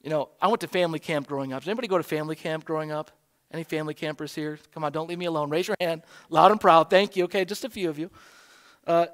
You 0.00 0.10
know, 0.10 0.30
I 0.40 0.46
went 0.46 0.60
to 0.60 0.68
family 0.68 1.00
camp 1.00 1.26
growing 1.26 1.52
up. 1.52 1.64
Did 1.64 1.70
anybody 1.70 1.88
go 1.88 1.98
to 1.98 2.04
family 2.04 2.36
camp 2.36 2.64
growing 2.64 2.92
up? 2.92 3.10
Any 3.52 3.64
family 3.64 3.94
campers 3.94 4.34
here? 4.34 4.58
Come 4.72 4.84
on, 4.84 4.92
don't 4.92 5.08
leave 5.08 5.18
me 5.18 5.26
alone. 5.26 5.50
Raise 5.50 5.68
your 5.68 5.76
hand, 5.80 6.02
loud 6.28 6.50
and 6.50 6.60
proud. 6.60 6.90
Thank 6.90 7.16
you. 7.16 7.24
Okay, 7.24 7.44
just 7.44 7.64
a 7.64 7.70
few 7.70 7.88
of 7.88 7.98
you. 7.98 8.10
Uh, 8.86 9.06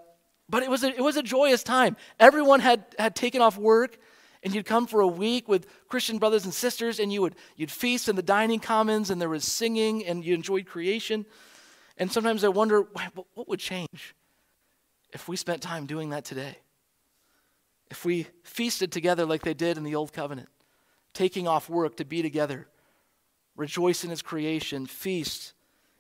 but 0.49 0.63
it 0.63 0.71
was 0.71 0.85
a, 0.85 0.89
it 0.89 1.01
was 1.01 1.17
a 1.17 1.23
joyous 1.23 1.63
time. 1.63 1.97
Everyone 2.19 2.61
had, 2.61 2.85
had 2.99 3.15
taken 3.15 3.41
off 3.41 3.57
work 3.57 3.99
and 4.43 4.55
you'd 4.55 4.67
come 4.67 4.87
for 4.87 5.01
a 5.01 5.07
week 5.07 5.49
with 5.49 5.67
Christian 5.89 6.19
brothers 6.19 6.45
and 6.45 6.53
sisters, 6.53 6.99
and 6.99 7.13
you 7.13 7.23
would 7.23 7.37
you'd 7.57 7.71
feast 7.71 8.09
in 8.09 8.17
the 8.17 8.23
dining 8.23 8.59
commons, 8.59 9.09
and 9.09 9.21
there 9.21 9.29
was 9.29 9.45
singing, 9.45 10.05
and 10.05 10.25
you 10.25 10.35
enjoyed 10.35 10.67
creation. 10.67 11.25
And 11.97 12.11
sometimes 12.11 12.43
I 12.43 12.49
wonder 12.49 12.83
what 13.35 13.49
would 13.49 13.61
change 13.61 14.15
if 15.13 15.29
we 15.29 15.37
spent 15.37 15.63
time 15.63 15.87
doing 15.87 16.11
that 16.11 16.25
today? 16.25 16.57
If 17.91 18.05
we 18.05 18.27
feasted 18.43 18.91
together 18.91 19.27
like 19.27 19.43
they 19.43 19.55
did 19.55 19.77
in 19.77 19.85
the 19.85 19.95
Old 19.95 20.13
Covenant, 20.13 20.49
taking 21.13 21.47
off 21.47 21.69
work 21.69 21.99
to 21.99 22.05
be 22.05 22.23
together, 22.23 22.67
rejoice 23.63 24.03
in 24.03 24.11
His 24.11 24.23
creation, 24.23 24.87
feast, 24.87 25.53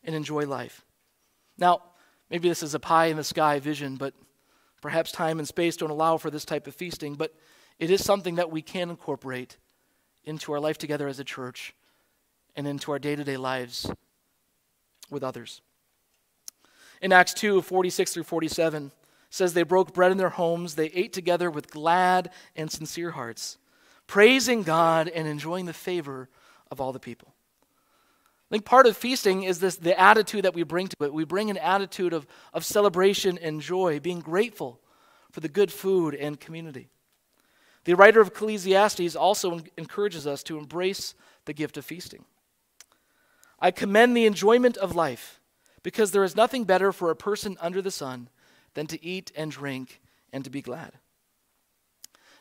and 0.02 0.16
enjoy 0.16 0.44
life. 0.46 0.84
Now, 1.56 1.82
maybe 2.28 2.48
this 2.48 2.62
is 2.64 2.74
a 2.74 2.80
pie 2.80 3.06
in 3.06 3.16
the 3.16 3.22
sky 3.24 3.60
vision, 3.60 3.94
but 3.94 4.14
perhaps 4.80 5.12
time 5.12 5.38
and 5.38 5.46
space 5.46 5.76
don't 5.76 5.90
allow 5.90 6.16
for 6.16 6.28
this 6.28 6.44
type 6.44 6.66
of 6.66 6.74
feasting. 6.74 7.14
But 7.14 7.32
it 7.78 7.88
is 7.88 8.04
something 8.04 8.34
that 8.34 8.50
we 8.50 8.62
can 8.62 8.90
incorporate 8.90 9.58
into 10.24 10.52
our 10.52 10.58
life 10.58 10.76
together 10.76 11.06
as 11.06 11.20
a 11.20 11.24
church 11.24 11.72
and 12.56 12.66
into 12.66 12.90
our 12.90 12.98
day 12.98 13.14
to 13.14 13.22
day 13.22 13.36
lives 13.36 13.88
with 15.08 15.22
others. 15.22 15.60
In 17.00 17.12
Acts 17.12 17.32
2 17.34 17.62
46 17.62 18.12
through 18.12 18.24
47, 18.24 18.90
says 19.30 19.54
they 19.54 19.62
broke 19.62 19.94
bread 19.94 20.10
in 20.10 20.18
their 20.18 20.30
homes, 20.30 20.74
they 20.74 20.86
ate 20.88 21.12
together 21.12 21.48
with 21.48 21.70
glad 21.70 22.30
and 22.56 22.70
sincere 22.70 23.12
hearts, 23.12 23.56
praising 24.08 24.64
God 24.64 25.08
and 25.08 25.28
enjoying 25.28 25.66
the 25.66 25.72
favor 25.72 26.28
of 26.72 26.80
all 26.80 26.92
the 26.92 26.98
people. 26.98 27.31
I 28.52 28.56
think 28.56 28.66
part 28.66 28.86
of 28.86 28.98
feasting 28.98 29.44
is 29.44 29.60
this 29.60 29.76
the 29.76 29.98
attitude 29.98 30.44
that 30.44 30.52
we 30.52 30.62
bring 30.62 30.86
to 30.86 31.04
it. 31.04 31.14
We 31.14 31.24
bring 31.24 31.48
an 31.48 31.56
attitude 31.56 32.12
of, 32.12 32.26
of 32.52 32.66
celebration 32.66 33.38
and 33.38 33.62
joy, 33.62 33.98
being 33.98 34.20
grateful 34.20 34.78
for 35.30 35.40
the 35.40 35.48
good 35.48 35.72
food 35.72 36.14
and 36.14 36.38
community. 36.38 36.90
The 37.84 37.94
writer 37.94 38.20
of 38.20 38.28
Ecclesiastes 38.28 39.16
also 39.16 39.60
encourages 39.78 40.26
us 40.26 40.42
to 40.42 40.58
embrace 40.58 41.14
the 41.46 41.54
gift 41.54 41.78
of 41.78 41.86
feasting. 41.86 42.26
I 43.58 43.70
commend 43.70 44.14
the 44.14 44.26
enjoyment 44.26 44.76
of 44.76 44.94
life 44.94 45.40
because 45.82 46.10
there 46.10 46.22
is 46.22 46.36
nothing 46.36 46.64
better 46.64 46.92
for 46.92 47.10
a 47.10 47.16
person 47.16 47.56
under 47.58 47.80
the 47.80 47.90
sun 47.90 48.28
than 48.74 48.86
to 48.88 49.02
eat 49.02 49.32
and 49.34 49.50
drink 49.50 50.02
and 50.30 50.44
to 50.44 50.50
be 50.50 50.60
glad. 50.60 50.92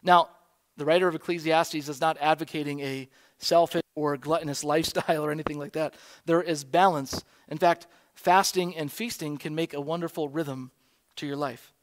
Now, 0.03 0.27
the 0.75 0.83
writer 0.83 1.07
of 1.07 1.15
Ecclesiastes 1.15 1.87
is 1.87 2.01
not 2.01 2.17
advocating 2.19 2.81
a 2.81 3.07
selfish 3.37 3.80
or 3.95 4.17
gluttonous 4.17 4.63
lifestyle 4.73 5.25
or 5.25 5.31
anything 5.31 5.59
like 5.59 5.73
that. 5.73 5.93
There 6.25 6.41
is 6.41 6.63
balance. 6.63 7.23
In 7.49 7.57
fact, 7.57 7.87
fasting 8.13 8.75
and 8.75 8.91
feasting 8.91 9.37
can 9.37 9.55
make 9.55 9.73
a 9.73 9.81
wonderful 9.81 10.29
rhythm 10.29 10.71
to 11.17 11.27
your 11.27 11.35
life. 11.35 11.73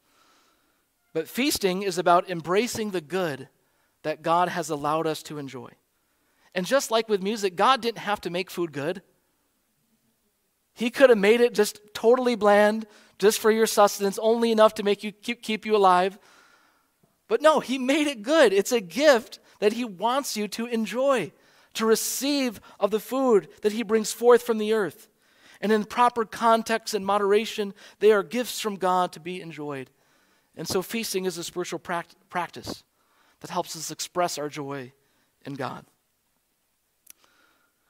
But 1.13 1.27
feasting 1.27 1.81
is 1.81 1.97
about 1.97 2.29
embracing 2.29 2.91
the 2.91 3.01
good 3.01 3.49
that 4.03 4.21
God 4.21 4.49
has 4.49 4.69
allowed 4.69 5.07
us 5.07 5.23
to 5.23 5.37
enjoy. 5.37 5.71
And 6.55 6.65
just 6.65 6.91
like 6.91 7.09
with 7.09 7.21
music, 7.21 7.55
God 7.55 7.81
didn't 7.81 7.99
have 7.99 8.21
to 8.21 8.29
make 8.29 8.49
food 8.49 8.71
good. 8.71 9.01
He 10.73 10.89
could 10.89 11.09
have 11.09 11.19
made 11.19 11.41
it 11.41 11.53
just 11.53 11.79
totally 11.93 12.35
bland, 12.35 12.87
just 13.17 13.39
for 13.39 13.51
your 13.51 13.67
sustenance, 13.67 14.17
only 14.19 14.51
enough 14.51 14.75
to 14.75 14.83
make 14.83 15.03
you 15.03 15.11
keep, 15.11 15.41
keep 15.41 15.65
you 15.65 15.75
alive. 15.75 16.17
But 17.27 17.41
no, 17.41 17.59
He 17.59 17.77
made 17.77 18.07
it 18.07 18.23
good. 18.23 18.53
It's 18.53 18.71
a 18.71 18.79
gift 18.79 19.39
that 19.59 19.73
He 19.73 19.83
wants 19.83 20.37
you 20.37 20.47
to 20.49 20.65
enjoy, 20.67 21.31
to 21.73 21.85
receive 21.85 22.59
of 22.79 22.91
the 22.91 22.99
food 22.99 23.47
that 23.61 23.73
He 23.73 23.83
brings 23.83 24.11
forth 24.11 24.43
from 24.43 24.57
the 24.57 24.73
earth. 24.73 25.07
And 25.61 25.71
in 25.71 25.83
proper 25.85 26.25
context 26.25 26.93
and 26.93 27.05
moderation, 27.05 27.73
they 27.99 28.11
are 28.11 28.23
gifts 28.23 28.59
from 28.59 28.77
God 28.77 29.11
to 29.13 29.19
be 29.19 29.41
enjoyed. 29.41 29.89
And 30.55 30.67
so 30.67 30.81
feasting 30.81 31.25
is 31.25 31.37
a 31.37 31.43
spiritual 31.43 31.79
practice 31.79 32.83
that 33.41 33.49
helps 33.49 33.75
us 33.75 33.91
express 33.91 34.37
our 34.37 34.49
joy 34.49 34.93
in 35.45 35.53
God. 35.53 35.85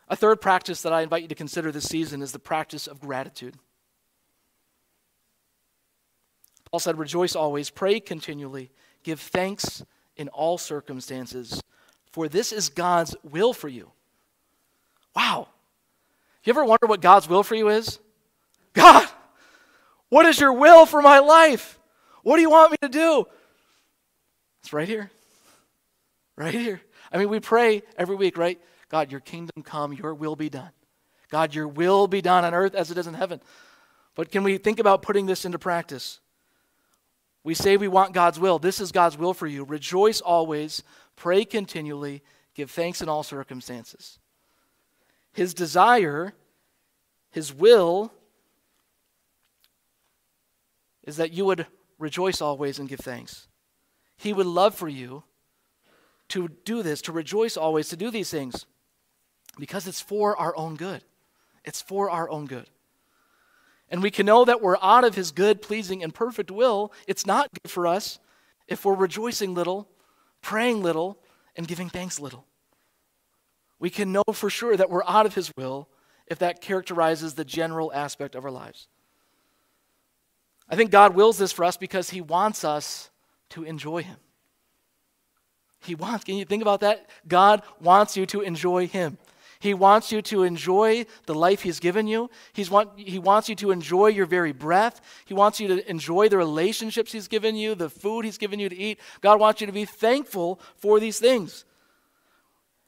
A 0.08 0.16
third 0.16 0.42
practice 0.42 0.82
that 0.82 0.94
I 0.94 1.02
invite 1.02 1.22
you 1.22 1.28
to 1.28 1.36
consider 1.36 1.72
this 1.72 1.88
season 1.88 2.22
is 2.22 2.32
the 2.32 2.40
practice 2.40 2.88
of 2.88 3.00
gratitude. 3.00 3.56
Paul 6.72 6.80
said, 6.80 6.98
Rejoice 6.98 7.36
always, 7.36 7.70
pray 7.70 8.00
continually, 8.00 8.72
give 9.04 9.20
thanks 9.20 9.84
in 10.16 10.28
all 10.30 10.58
circumstances, 10.58 11.62
for 12.20 12.28
this 12.28 12.52
is 12.52 12.68
God's 12.68 13.16
will 13.24 13.54
for 13.54 13.70
you. 13.70 13.90
Wow. 15.16 15.48
You 16.44 16.50
ever 16.50 16.66
wonder 16.66 16.86
what 16.86 17.00
God's 17.00 17.30
will 17.30 17.44
for 17.44 17.56
you 17.56 17.70
is? 17.70 17.98
God, 18.74 19.08
what 20.10 20.26
is 20.26 20.38
your 20.38 20.52
will 20.52 20.86
for 20.86 21.02
my 21.02 21.20
life? 21.20 21.80
What 22.24 22.36
do 22.36 22.42
you 22.42 22.50
want 22.50 22.72
me 22.72 22.78
to 22.82 22.90
do? 22.90 23.26
It's 24.62 24.74
right 24.74 24.86
here. 24.86 25.10
Right 26.36 26.54
here. 26.54 26.82
I 27.10 27.20
mean, 27.20 27.30
we 27.30 27.40
pray 27.40 27.84
every 27.98 28.18
week, 28.18 28.38
right? 28.38 28.60
God, 28.90 29.12
your 29.12 29.22
kingdom 29.22 29.64
come, 29.64 29.94
your 29.94 30.14
will 30.14 30.36
be 30.36 30.50
done. 30.50 30.72
God, 31.32 31.56
your 31.56 31.70
will 31.70 32.06
be 32.08 32.22
done 32.22 32.44
on 32.44 32.54
earth 32.54 32.76
as 32.76 32.92
it 32.92 32.98
is 32.98 33.08
in 33.08 33.14
heaven. 33.14 33.40
But 34.14 34.30
can 34.30 34.44
we 34.44 34.58
think 34.58 34.80
about 34.80 35.04
putting 35.04 35.26
this 35.26 35.46
into 35.46 35.58
practice? 35.58 36.20
We 37.46 37.54
say 37.54 37.78
we 37.78 37.88
want 37.88 38.14
God's 38.14 38.42
will. 38.42 38.60
This 38.60 38.82
is 38.82 38.92
God's 38.92 39.18
will 39.18 39.34
for 39.34 39.48
you. 39.48 39.64
Rejoice 39.64 40.20
always, 40.20 40.84
pray 41.20 41.44
continually, 41.44 42.24
give 42.56 42.72
thanks 42.72 43.02
in 43.02 43.10
all 43.10 43.24
circumstances. 43.24 44.20
His 45.34 45.54
desire, 45.54 46.34
his 47.30 47.54
will, 47.54 48.12
is 51.04 51.18
that 51.18 51.34
you 51.34 51.44
would 51.46 51.68
rejoice 52.00 52.42
always 52.42 52.80
and 52.80 52.88
give 52.88 53.02
thanks. 53.02 53.48
He 54.16 54.32
would 54.34 54.46
love 54.46 54.74
for 54.74 54.88
you 54.88 55.24
to 56.30 56.50
do 56.64 56.82
this, 56.82 57.02
to 57.04 57.12
rejoice 57.12 57.58
always, 57.58 57.90
to 57.90 57.98
do 57.98 58.10
these 58.10 58.32
things, 58.32 58.66
because 59.58 59.88
it's 59.88 60.02
for 60.02 60.38
our 60.38 60.56
own 60.56 60.76
good. 60.76 61.04
It's 61.66 61.82
for 61.82 62.10
our 62.10 62.30
own 62.30 62.46
good. 62.46 62.70
And 63.90 64.02
we 64.02 64.12
can 64.12 64.26
know 64.26 64.46
that 64.46 64.62
we're 64.62 64.78
out 64.82 65.04
of 65.04 65.16
His 65.16 65.32
good, 65.32 65.62
pleasing, 65.62 66.02
and 66.02 66.14
perfect 66.14 66.50
will. 66.50 66.94
It's 67.08 67.26
not 67.26 67.50
good 67.62 67.70
for 67.70 67.88
us 67.88 68.20
if 68.68 68.86
we're 68.86 68.94
rejoicing 68.94 69.54
little, 69.54 69.90
praying 70.42 70.82
little, 70.82 71.18
and 71.56 71.68
giving 71.68 71.90
thanks 71.90 72.20
little. 72.20 72.46
We 73.80 73.90
can 73.90 74.12
know 74.12 74.24
for 74.34 74.50
sure 74.50 74.78
that 74.78 74.90
we're 74.90 75.04
out 75.06 75.26
of 75.26 75.36
His 75.36 75.52
will 75.58 75.90
if 76.28 76.40
that 76.40 76.62
characterizes 76.62 77.34
the 77.34 77.46
general 77.46 77.92
aspect 77.94 78.36
of 78.36 78.46
our 78.46 78.52
lives. 78.52 78.88
I 80.70 80.76
think 80.76 80.92
God 80.92 81.16
wills 81.16 81.38
this 81.38 81.52
for 81.52 81.66
us 81.66 81.78
because 81.78 82.12
He 82.12 82.22
wants 82.22 82.64
us 82.64 83.10
to 83.50 83.64
enjoy 83.64 84.04
Him. 84.04 84.18
He 85.82 85.96
wants, 85.96 86.26
can 86.26 86.36
you 86.36 86.46
think 86.46 86.62
about 86.62 86.82
that? 86.82 87.10
God 87.28 87.64
wants 87.82 88.16
you 88.18 88.26
to 88.28 88.42
enjoy 88.42 88.88
Him. 88.88 89.18
He 89.60 89.74
wants 89.74 90.10
you 90.12 90.22
to 90.24 90.44
enjoy 90.44 91.06
the 91.26 91.36
life 91.36 91.62
He's 91.62 91.82
given 91.82 92.08
you. 92.08 92.30
He's 92.54 92.72
want, 92.72 92.98
he 92.98 93.20
wants 93.20 93.50
you 93.50 93.56
to 93.56 93.72
enjoy 93.72 94.08
your 94.08 94.26
very 94.26 94.54
breath. 94.54 95.02
He 95.26 95.34
wants 95.34 95.60
you 95.60 95.68
to 95.68 95.90
enjoy 95.90 96.30
the 96.30 96.38
relationships 96.38 97.12
He's 97.12 97.28
given 97.28 97.56
you, 97.56 97.76
the 97.76 97.90
food 97.90 98.24
He's 98.24 98.38
given 98.38 98.60
you 98.60 98.70
to 98.70 98.78
eat. 98.78 99.00
God 99.20 99.40
wants 99.40 99.60
you 99.60 99.68
to 99.68 99.74
be 99.74 99.84
thankful 99.84 100.62
for 100.78 101.02
these 101.02 101.20
things. 101.20 101.66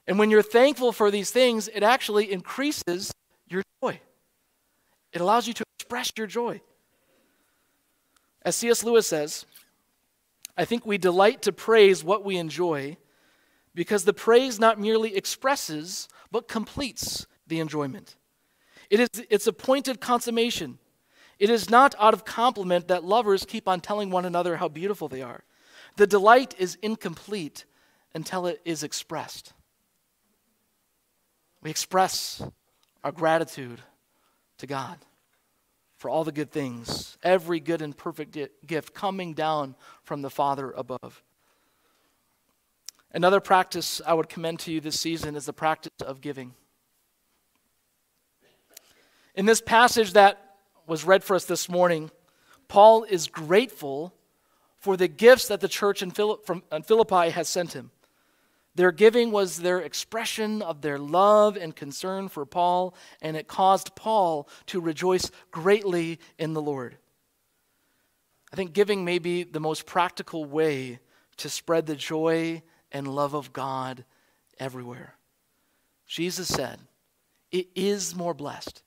And 0.08 0.18
when 0.18 0.30
you're 0.30 0.42
thankful 0.42 0.94
for 0.94 1.12
these 1.12 1.30
things, 1.30 1.68
it 1.68 1.84
actually 1.84 2.32
increases 2.32 3.14
your 3.48 3.64
joy. 3.84 4.00
It 5.12 5.20
allows 5.20 5.48
you 5.48 5.54
to 5.54 5.64
express 5.78 6.12
your 6.18 6.28
joy. 6.28 6.62
As 8.44 8.56
C.S. 8.56 8.84
Lewis 8.84 9.08
says, 9.08 9.46
I 10.58 10.64
think 10.64 10.86
we 10.86 10.98
delight 10.98 11.42
to 11.44 11.52
praise 11.52 12.02
what 12.04 12.24
we 12.24 12.38
enjoy 12.38 12.98
because 13.74 14.04
the 14.04 14.14
praise 14.14 14.60
not 14.60 14.80
merely 14.80 15.16
expresses, 15.16 16.08
but 16.32 16.48
completes 16.48 17.26
the 17.48 17.60
enjoyment. 17.60 18.16
It 18.90 19.00
is 19.00 19.10
its 19.30 19.48
appointed 19.48 20.02
consummation. 20.02 20.80
It 21.40 21.50
is 21.50 21.70
not 21.70 21.96
out 21.98 22.14
of 22.14 22.26
compliment 22.26 22.88
that 22.90 23.04
lovers 23.04 23.46
keep 23.46 23.68
on 23.68 23.82
telling 23.82 24.10
one 24.10 24.26
another 24.26 24.58
how 24.58 24.68
beautiful 24.68 25.08
they 25.08 25.22
are. 25.22 25.44
The 25.98 26.08
delight 26.08 26.54
is 26.58 26.78
incomplete 26.82 27.66
until 28.14 28.46
it 28.46 28.62
is 28.66 28.84
expressed. 28.84 29.54
We 31.62 31.70
express 31.70 32.42
our 33.04 33.12
gratitude 33.12 33.82
to 34.58 34.68
God 34.68 34.98
for 35.98 36.10
all 36.10 36.24
the 36.24 36.32
good 36.32 36.52
things, 36.52 37.18
every 37.24 37.60
good 37.60 37.82
and 37.82 37.96
perfect 37.96 38.38
gift 38.66 38.94
coming 38.94 39.34
down 39.34 39.76
from 40.04 40.22
the 40.22 40.30
Father 40.30 40.72
above. 40.72 41.24
Another 43.14 43.42
practice 43.42 44.02
I 44.06 44.14
would 44.14 44.30
commend 44.30 44.60
to 44.62 44.72
you 44.72 44.80
this 44.80 45.00
season 45.00 45.36
is 45.36 45.46
the 45.46 45.54
practice 45.54 45.92
of 46.02 46.22
giving. 46.22 46.54
In 49.36 49.46
this 49.46 49.62
passage 49.62 50.14
that 50.14 50.56
was 50.88 51.04
read 51.04 51.24
for 51.24 51.36
us 51.36 51.46
this 51.46 51.68
morning, 51.68 52.10
Paul 52.68 53.04
is 53.04 53.28
grateful 53.28 54.14
for 54.78 54.96
the 54.96 55.08
gifts 55.08 55.48
that 55.50 55.60
the 55.60 55.68
church 55.68 56.02
in 56.02 56.12
Philippi 56.12 57.30
has 57.30 57.50
sent 57.50 57.74
him. 57.74 57.92
Their 58.76 58.94
giving 58.94 59.32
was 59.32 59.58
their 59.58 59.80
expression 59.80 60.62
of 60.62 60.82
their 60.82 60.98
love 60.98 61.58
and 61.58 61.76
concern 61.76 62.30
for 62.30 62.46
Paul, 62.46 62.96
and 63.22 63.36
it 63.36 63.50
caused 63.50 63.96
Paul 63.96 64.48
to 64.68 64.80
rejoice 64.80 65.30
greatly 65.52 66.20
in 66.40 66.54
the 66.54 66.62
Lord. 66.62 66.98
I 68.54 68.56
think 68.56 68.72
giving 68.72 69.04
may 69.04 69.20
be 69.20 69.44
the 69.44 69.60
most 69.60 69.86
practical 69.86 70.46
way 70.46 71.00
to 71.38 71.50
spread 71.50 71.86
the 71.86 71.96
joy 71.96 72.64
and 72.92 73.08
love 73.08 73.34
of 73.34 73.54
God 73.54 74.04
everywhere. 74.60 75.16
Jesus 76.08 76.48
said, 76.48 76.80
It 77.52 77.68
is 77.76 78.16
more 78.16 78.34
blessed. 78.34 78.84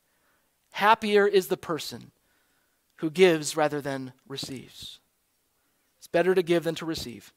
Happier 0.73 1.27
is 1.27 1.49
the 1.49 1.57
person 1.57 2.11
who 2.97 3.11
gives 3.11 3.57
rather 3.57 3.81
than 3.81 4.13
receives. 4.29 4.99
It's 5.99 6.07
better 6.07 6.35
to 6.35 6.43
give 6.43 6.65
than 6.65 6.75
to 6.77 6.85
receive. 6.85 7.33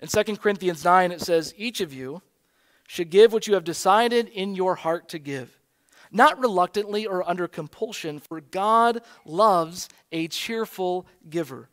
In 0.00 0.08
2 0.08 0.36
Corinthians 0.36 0.84
9, 0.84 1.12
it 1.12 1.20
says, 1.20 1.54
Each 1.56 1.80
of 1.80 1.92
you 1.92 2.22
should 2.86 3.10
give 3.10 3.32
what 3.32 3.46
you 3.46 3.54
have 3.54 3.64
decided 3.64 4.28
in 4.28 4.54
your 4.54 4.74
heart 4.74 5.08
to 5.10 5.18
give, 5.18 5.58
not 6.10 6.38
reluctantly 6.38 7.06
or 7.06 7.28
under 7.28 7.48
compulsion, 7.48 8.18
for 8.18 8.40
God 8.40 9.00
loves 9.24 9.88
a 10.12 10.28
cheerful 10.28 11.06
giver. 11.28 11.68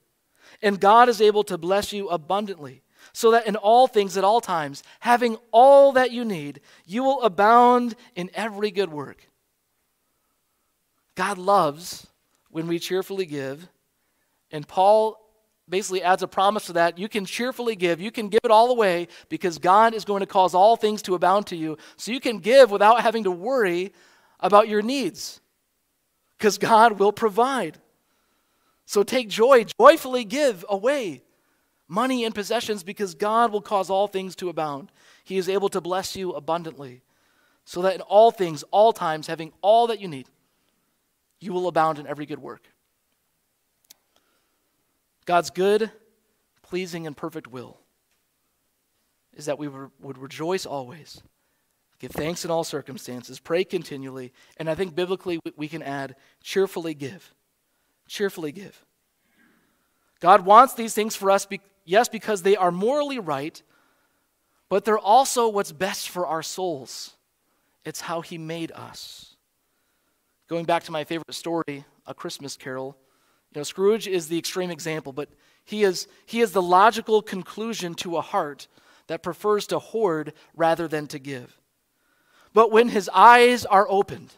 And 0.61 0.79
God 0.79 1.09
is 1.09 1.21
able 1.21 1.43
to 1.45 1.57
bless 1.57 1.93
you 1.93 2.09
abundantly 2.09 2.81
so 3.13 3.31
that 3.31 3.47
in 3.47 3.55
all 3.55 3.87
things 3.87 4.17
at 4.17 4.23
all 4.23 4.41
times, 4.41 4.83
having 4.99 5.37
all 5.51 5.91
that 5.93 6.11
you 6.11 6.25
need, 6.25 6.61
you 6.85 7.03
will 7.03 7.21
abound 7.21 7.95
in 8.15 8.29
every 8.33 8.71
good 8.71 8.91
work. 8.91 9.27
God 11.15 11.37
loves 11.37 12.07
when 12.49 12.67
we 12.67 12.79
cheerfully 12.79 13.25
give, 13.25 13.67
and 14.51 14.67
Paul 14.67 15.17
basically 15.69 16.03
adds 16.03 16.21
a 16.21 16.27
promise 16.27 16.65
to 16.65 16.73
that. 16.73 16.97
You 16.97 17.07
can 17.07 17.25
cheerfully 17.25 17.75
give, 17.75 17.99
you 18.01 18.11
can 18.11 18.29
give 18.29 18.41
it 18.43 18.51
all 18.51 18.71
away 18.71 19.07
because 19.29 19.57
God 19.57 19.93
is 19.93 20.05
going 20.05 20.19
to 20.19 20.25
cause 20.25 20.53
all 20.53 20.75
things 20.75 21.01
to 21.03 21.15
abound 21.15 21.47
to 21.47 21.55
you. 21.55 21.77
So 21.95 22.11
you 22.11 22.19
can 22.19 22.39
give 22.39 22.69
without 22.71 23.01
having 23.01 23.23
to 23.23 23.31
worry 23.31 23.93
about 24.39 24.67
your 24.67 24.81
needs 24.81 25.39
because 26.37 26.57
God 26.57 26.99
will 26.99 27.13
provide. 27.13 27.77
So 28.85 29.03
take 29.03 29.29
joy, 29.29 29.65
joyfully 29.79 30.25
give 30.25 30.65
away 30.67 31.23
money 31.91 32.23
and 32.23 32.33
possessions 32.33 32.83
because 32.83 33.13
God 33.13 33.51
will 33.51 33.61
cause 33.61 33.89
all 33.89 34.07
things 34.07 34.33
to 34.37 34.47
abound. 34.47 34.91
He 35.25 35.37
is 35.37 35.49
able 35.49 35.67
to 35.69 35.81
bless 35.81 36.15
you 36.15 36.31
abundantly, 36.31 37.01
so 37.65 37.81
that 37.81 37.95
in 37.95 38.01
all 38.01 38.31
things, 38.31 38.63
all 38.71 38.93
times, 38.93 39.27
having 39.27 39.51
all 39.61 39.87
that 39.87 39.99
you 39.99 40.07
need, 40.07 40.27
you 41.41 41.51
will 41.51 41.67
abound 41.67 41.99
in 41.99 42.07
every 42.07 42.25
good 42.25 42.39
work. 42.39 42.63
God's 45.25 45.49
good, 45.49 45.91
pleasing, 46.63 47.05
and 47.05 47.15
perfect 47.15 47.47
will 47.47 47.77
is 49.33 49.45
that 49.45 49.59
we 49.59 49.67
would 49.67 50.17
rejoice 50.17 50.65
always, 50.65 51.21
give 51.99 52.11
thanks 52.11 52.45
in 52.45 52.51
all 52.51 52.63
circumstances, 52.63 53.39
pray 53.39 53.63
continually, 53.63 54.31
and 54.57 54.69
I 54.69 54.75
think 54.75 54.95
biblically 54.95 55.39
we 55.57 55.67
can 55.67 55.83
add 55.83 56.15
cheerfully 56.41 56.93
give. 56.93 57.33
Cheerfully 58.07 58.51
give. 58.51 58.85
God 60.21 60.45
wants 60.45 60.73
these 60.73 60.93
things 60.93 61.15
for 61.15 61.31
us 61.31 61.45
Yes, 61.83 62.07
because 62.09 62.43
they 62.43 62.55
are 62.55 62.71
morally 62.71 63.19
right, 63.19 63.61
but 64.69 64.85
they're 64.85 64.97
also 64.97 65.47
what's 65.47 65.71
best 65.71 66.09
for 66.09 66.25
our 66.27 66.43
souls. 66.43 67.15
It's 67.83 68.01
how 68.01 68.21
He 68.21 68.37
made 68.37 68.71
us. 68.71 69.35
Going 70.47 70.65
back 70.65 70.83
to 70.83 70.91
my 70.91 71.03
favorite 71.03 71.33
story, 71.33 71.85
A 72.05 72.13
Christmas 72.13 72.55
Carol, 72.55 72.97
you 73.53 73.59
know, 73.59 73.63
Scrooge 73.63 74.07
is 74.07 74.27
the 74.27 74.37
extreme 74.37 74.71
example, 74.71 75.11
but 75.11 75.29
he 75.65 75.83
is, 75.83 76.07
he 76.25 76.41
is 76.41 76.51
the 76.51 76.61
logical 76.61 77.21
conclusion 77.21 77.93
to 77.95 78.17
a 78.17 78.21
heart 78.21 78.67
that 79.07 79.23
prefers 79.23 79.67
to 79.67 79.79
hoard 79.79 80.33
rather 80.55 80.87
than 80.87 81.07
to 81.07 81.19
give. 81.19 81.59
But 82.53 82.71
when 82.71 82.89
his 82.89 83.09
eyes 83.13 83.65
are 83.65 83.87
opened 83.89 84.33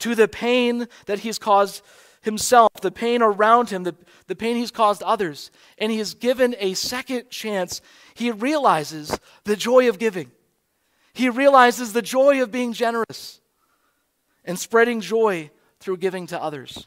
to 0.00 0.14
the 0.14 0.28
pain 0.28 0.88
that 1.06 1.20
he's 1.20 1.38
caused 1.38 1.82
himself, 2.24 2.72
the 2.80 2.90
pain 2.90 3.22
around 3.22 3.70
him, 3.70 3.84
the, 3.84 3.94
the 4.26 4.34
pain 4.36 4.56
he's 4.56 4.70
caused 4.70 5.02
others, 5.02 5.50
and 5.78 5.92
he 5.92 6.00
is 6.00 6.14
given 6.14 6.56
a 6.58 6.74
second 6.74 7.30
chance, 7.30 7.80
he 8.14 8.30
realizes 8.30 9.18
the 9.44 9.56
joy 9.56 9.88
of 9.88 9.98
giving. 9.98 10.30
He 11.12 11.28
realizes 11.28 11.92
the 11.92 12.02
joy 12.02 12.42
of 12.42 12.50
being 12.50 12.72
generous 12.72 13.40
and 14.44 14.58
spreading 14.58 15.00
joy 15.00 15.50
through 15.80 15.98
giving 15.98 16.26
to 16.28 16.42
others. 16.42 16.86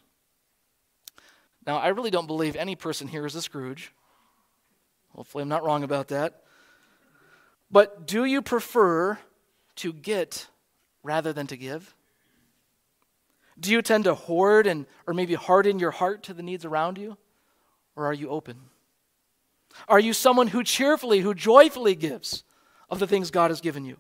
Now, 1.65 1.78
I 1.78 1.89
really 1.89 2.12
don't 2.12 2.28
believe 2.28 2.56
any 2.56 2.76
person 2.76 3.08
here 3.08 3.26
is 3.26 3.36
a 3.36 3.41
Scrooge. 3.41 3.93
Hopefully, 5.10 5.41
I'm 5.41 5.50
not 5.50 5.63
wrong 5.63 5.84
about 5.84 6.10
that. 6.10 6.43
But 7.69 8.08
do 8.08 8.23
you 8.23 8.41
prefer 8.41 9.17
to 9.78 9.93
get 9.93 10.47
rather 11.04 11.34
than 11.34 11.47
to 11.47 11.58
give? 11.58 11.93
Do 13.60 13.72
you 13.72 13.82
tend 13.82 14.04
to 14.04 14.13
hoard 14.13 14.67
and 14.67 14.86
or 15.08 15.13
maybe 15.13 15.34
harden 15.34 15.80
your 15.80 15.91
heart 15.91 16.24
to 16.24 16.34
the 16.34 16.43
needs 16.43 16.65
around 16.65 16.98
you? 16.98 17.17
Or 17.96 18.06
are 18.06 18.13
you 18.13 18.30
open? 18.30 18.58
Are 19.88 20.00
you 20.00 20.13
someone 20.13 20.48
who 20.48 20.63
cheerfully, 20.63 21.20
who 21.20 21.34
joyfully 21.34 21.96
gives 21.96 22.43
of 22.89 23.00
the 23.00 23.08
things 23.08 23.32
God 23.32 23.52
has 23.52 23.62
given 23.62 23.86
you? 23.86 23.98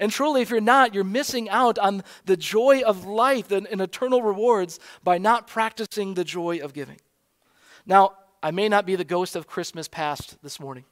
And 0.00 0.12
truly, 0.12 0.42
if 0.42 0.50
you're 0.50 0.60
not, 0.60 0.94
you're 0.94 1.04
missing 1.04 1.48
out 1.50 1.78
on 1.78 2.04
the 2.24 2.36
joy 2.36 2.82
of 2.82 3.04
life 3.04 3.50
and, 3.50 3.66
and 3.66 3.80
eternal 3.80 4.22
rewards 4.22 4.78
by 5.02 5.18
not 5.18 5.46
practicing 5.46 6.14
the 6.14 6.24
joy 6.24 6.58
of 6.58 6.72
giving. 6.72 7.00
Now, 7.84 8.12
I 8.42 8.52
may 8.52 8.68
not 8.68 8.86
be 8.86 8.94
the 8.94 9.04
ghost 9.04 9.34
of 9.34 9.48
Christmas 9.48 9.88
past 9.88 10.40
this 10.42 10.60
morning, 10.60 10.84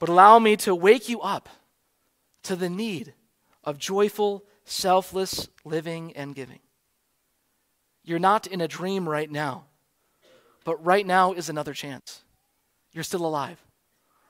but 0.00 0.08
allow 0.08 0.38
me 0.38 0.56
to 0.58 0.74
wake 0.74 1.08
you 1.08 1.20
up 1.20 1.48
to 2.42 2.56
the 2.56 2.70
need 2.70 3.14
of 3.62 3.78
joyful, 3.78 4.44
selfless 4.70 5.48
living 5.64 6.12
and 6.16 6.34
giving. 6.34 6.60
You're 8.04 8.18
not 8.18 8.46
in 8.46 8.60
a 8.60 8.68
dream 8.68 9.08
right 9.08 9.30
now, 9.30 9.64
but 10.64 10.84
right 10.84 11.06
now 11.06 11.32
is 11.32 11.48
another 11.48 11.74
chance. 11.74 12.22
You're 12.92 13.04
still 13.04 13.26
alive. 13.26 13.62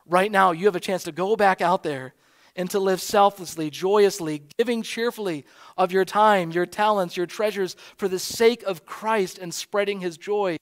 Right 0.07 0.33
now, 0.33 0.53
you 0.53 0.67
have 0.67 0.77
a 0.77 0.81
chance 0.81 1.05
to 1.05 1.13
go 1.13 1.37
back 1.37 1.61
out 1.61 1.83
there 1.83 2.15
and 2.57 2.69
to 2.71 2.81
live 2.81 3.01
selflessly, 3.01 3.71
joyously, 3.71 4.43
giving 4.59 4.83
cheerfully 4.83 5.45
of 5.77 5.93
your 5.93 6.05
time, 6.05 6.51
your 6.51 6.67
talents, 6.67 7.17
your 7.17 7.27
treasures 7.27 7.77
for 7.97 8.09
the 8.09 8.19
sake 8.19 8.63
of 8.65 8.85
Christ 8.85 9.39
and 9.39 9.55
spreading 9.55 10.01
his 10.01 10.17
joy 10.17 10.57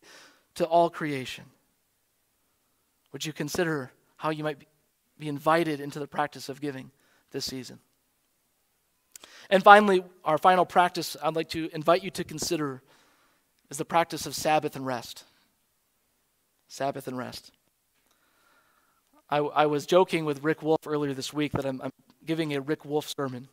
to 0.56 0.66
all 0.66 0.90
creation. 0.90 1.44
Would 3.12 3.24
you 3.24 3.32
consider 3.32 3.90
how 4.16 4.30
you 4.30 4.44
might 4.44 4.58
be 5.18 5.28
invited 5.28 5.80
into 5.80 5.98
the 5.98 6.06
practice 6.06 6.48
of 6.48 6.60
giving 6.60 6.90
this 7.30 7.46
season? 7.46 7.78
And 9.50 9.62
finally, 9.62 10.04
our 10.24 10.38
final 10.38 10.66
practice 10.66 11.16
I'd 11.22 11.37
like 11.37 11.48
to 11.50 11.70
invite 11.72 12.02
you 12.02 12.11
to 12.12 12.24
consider 12.24 12.82
is 13.70 13.78
the 13.78 13.84
practice 13.84 14.26
of 14.26 14.34
Sabbath 14.34 14.76
and 14.76 14.87
rest. 14.87 15.24
Sabbath 16.68 17.08
and 17.08 17.16
rest. 17.16 17.52
I, 19.30 19.38
I 19.38 19.66
was 19.66 19.87
joking 19.87 20.24
with 20.24 20.42
Rick 20.42 20.62
Wolf 20.62 20.87
earlier 20.87 21.14
this 21.14 21.32
week 21.32 21.52
that 21.52 21.64
I'm, 21.64 21.80
I'm 21.82 21.92
giving 22.24 22.54
a 22.54 22.61
Rick 22.61 22.84
Wolf 22.84 23.12
sermon. 23.16 23.48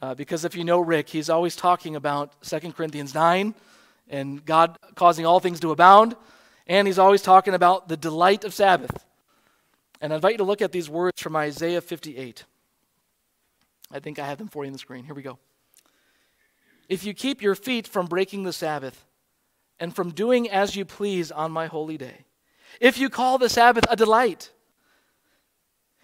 Uh, 0.00 0.14
because 0.14 0.44
if 0.44 0.54
you 0.54 0.64
know 0.64 0.80
Rick, 0.80 1.08
he's 1.08 1.30
always 1.30 1.56
talking 1.56 1.96
about 1.96 2.42
2 2.42 2.72
Corinthians 2.72 3.14
9 3.14 3.54
and 4.08 4.44
God 4.44 4.76
causing 4.94 5.24
all 5.26 5.40
things 5.40 5.60
to 5.60 5.70
abound. 5.70 6.16
And 6.66 6.86
he's 6.86 6.98
always 6.98 7.22
talking 7.22 7.54
about 7.54 7.88
the 7.88 7.96
delight 7.96 8.44
of 8.44 8.52
Sabbath. 8.52 9.04
And 10.00 10.12
I 10.12 10.16
invite 10.16 10.32
you 10.32 10.38
to 10.38 10.44
look 10.44 10.60
at 10.60 10.72
these 10.72 10.90
words 10.90 11.20
from 11.22 11.36
Isaiah 11.36 11.80
58. 11.80 12.44
I 13.90 14.00
think 14.00 14.18
I 14.18 14.26
have 14.26 14.38
them 14.38 14.48
for 14.48 14.64
you 14.64 14.68
on 14.68 14.72
the 14.72 14.78
screen. 14.78 15.04
Here 15.04 15.14
we 15.14 15.22
go. 15.22 15.38
If 16.88 17.04
you 17.04 17.14
keep 17.14 17.42
your 17.42 17.54
feet 17.54 17.86
from 17.86 18.06
breaking 18.06 18.44
the 18.44 18.52
Sabbath 18.52 19.04
and 19.78 19.94
from 19.94 20.10
doing 20.10 20.48
as 20.50 20.76
you 20.76 20.84
please 20.84 21.30
on 21.30 21.50
my 21.52 21.66
holy 21.66 21.98
day, 21.98 22.24
if 22.80 22.98
you 22.98 23.08
call 23.08 23.38
the 23.38 23.48
Sabbath 23.48 23.84
a 23.90 23.96
delight 23.96 24.50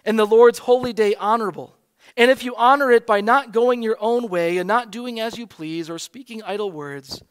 and 0.05 0.19
the 0.19 0.27
Lord's 0.27 0.61
holy 0.61 0.93
day 0.93 1.15
honorable, 1.15 1.77
and 2.17 2.31
if 2.31 2.45
you 2.45 2.55
honor 2.57 2.91
it 2.91 3.07
by 3.07 3.21
not 3.21 3.53
going 3.53 3.83
your 3.83 3.97
own 4.01 4.29
way 4.29 4.59
and 4.59 4.67
not 4.67 4.91
doing 4.91 5.21
as 5.21 5.39
you 5.39 5.47
please 5.47 5.89
or 5.89 5.99
speaking 5.99 6.43
idle 6.43 6.71
words, 6.71 7.23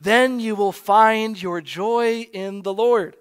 then 0.00 0.40
you 0.40 0.54
will 0.54 0.72
find 0.72 1.40
your 1.40 1.60
joy 1.60 2.26
in 2.32 2.62
the 2.62 2.72
Lord. 2.72 3.16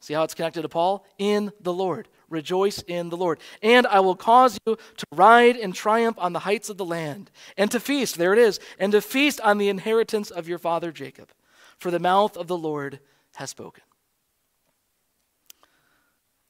See 0.00 0.14
how 0.14 0.22
it's 0.22 0.34
connected 0.34 0.62
to 0.62 0.68
Paul? 0.68 1.04
In 1.18 1.52
the 1.60 1.72
Lord. 1.72 2.08
Rejoice 2.30 2.82
in 2.82 3.10
the 3.10 3.16
Lord. 3.16 3.40
And 3.62 3.86
I 3.86 4.00
will 4.00 4.14
cause 4.14 4.58
you 4.64 4.76
to 4.96 5.06
ride 5.12 5.56
in 5.56 5.72
triumph 5.72 6.16
on 6.18 6.32
the 6.32 6.38
heights 6.40 6.70
of 6.70 6.78
the 6.78 6.84
land, 6.84 7.30
and 7.56 7.70
to 7.72 7.80
feast, 7.80 8.16
there 8.16 8.32
it 8.32 8.38
is, 8.38 8.58
and 8.78 8.92
to 8.92 9.02
feast 9.02 9.40
on 9.42 9.58
the 9.58 9.68
inheritance 9.68 10.30
of 10.30 10.48
your 10.48 10.58
father 10.58 10.92
Jacob. 10.92 11.30
For 11.78 11.90
the 11.90 11.98
mouth 11.98 12.36
of 12.36 12.46
the 12.46 12.56
Lord 12.56 13.00
has 13.34 13.50
spoken. 13.50 13.82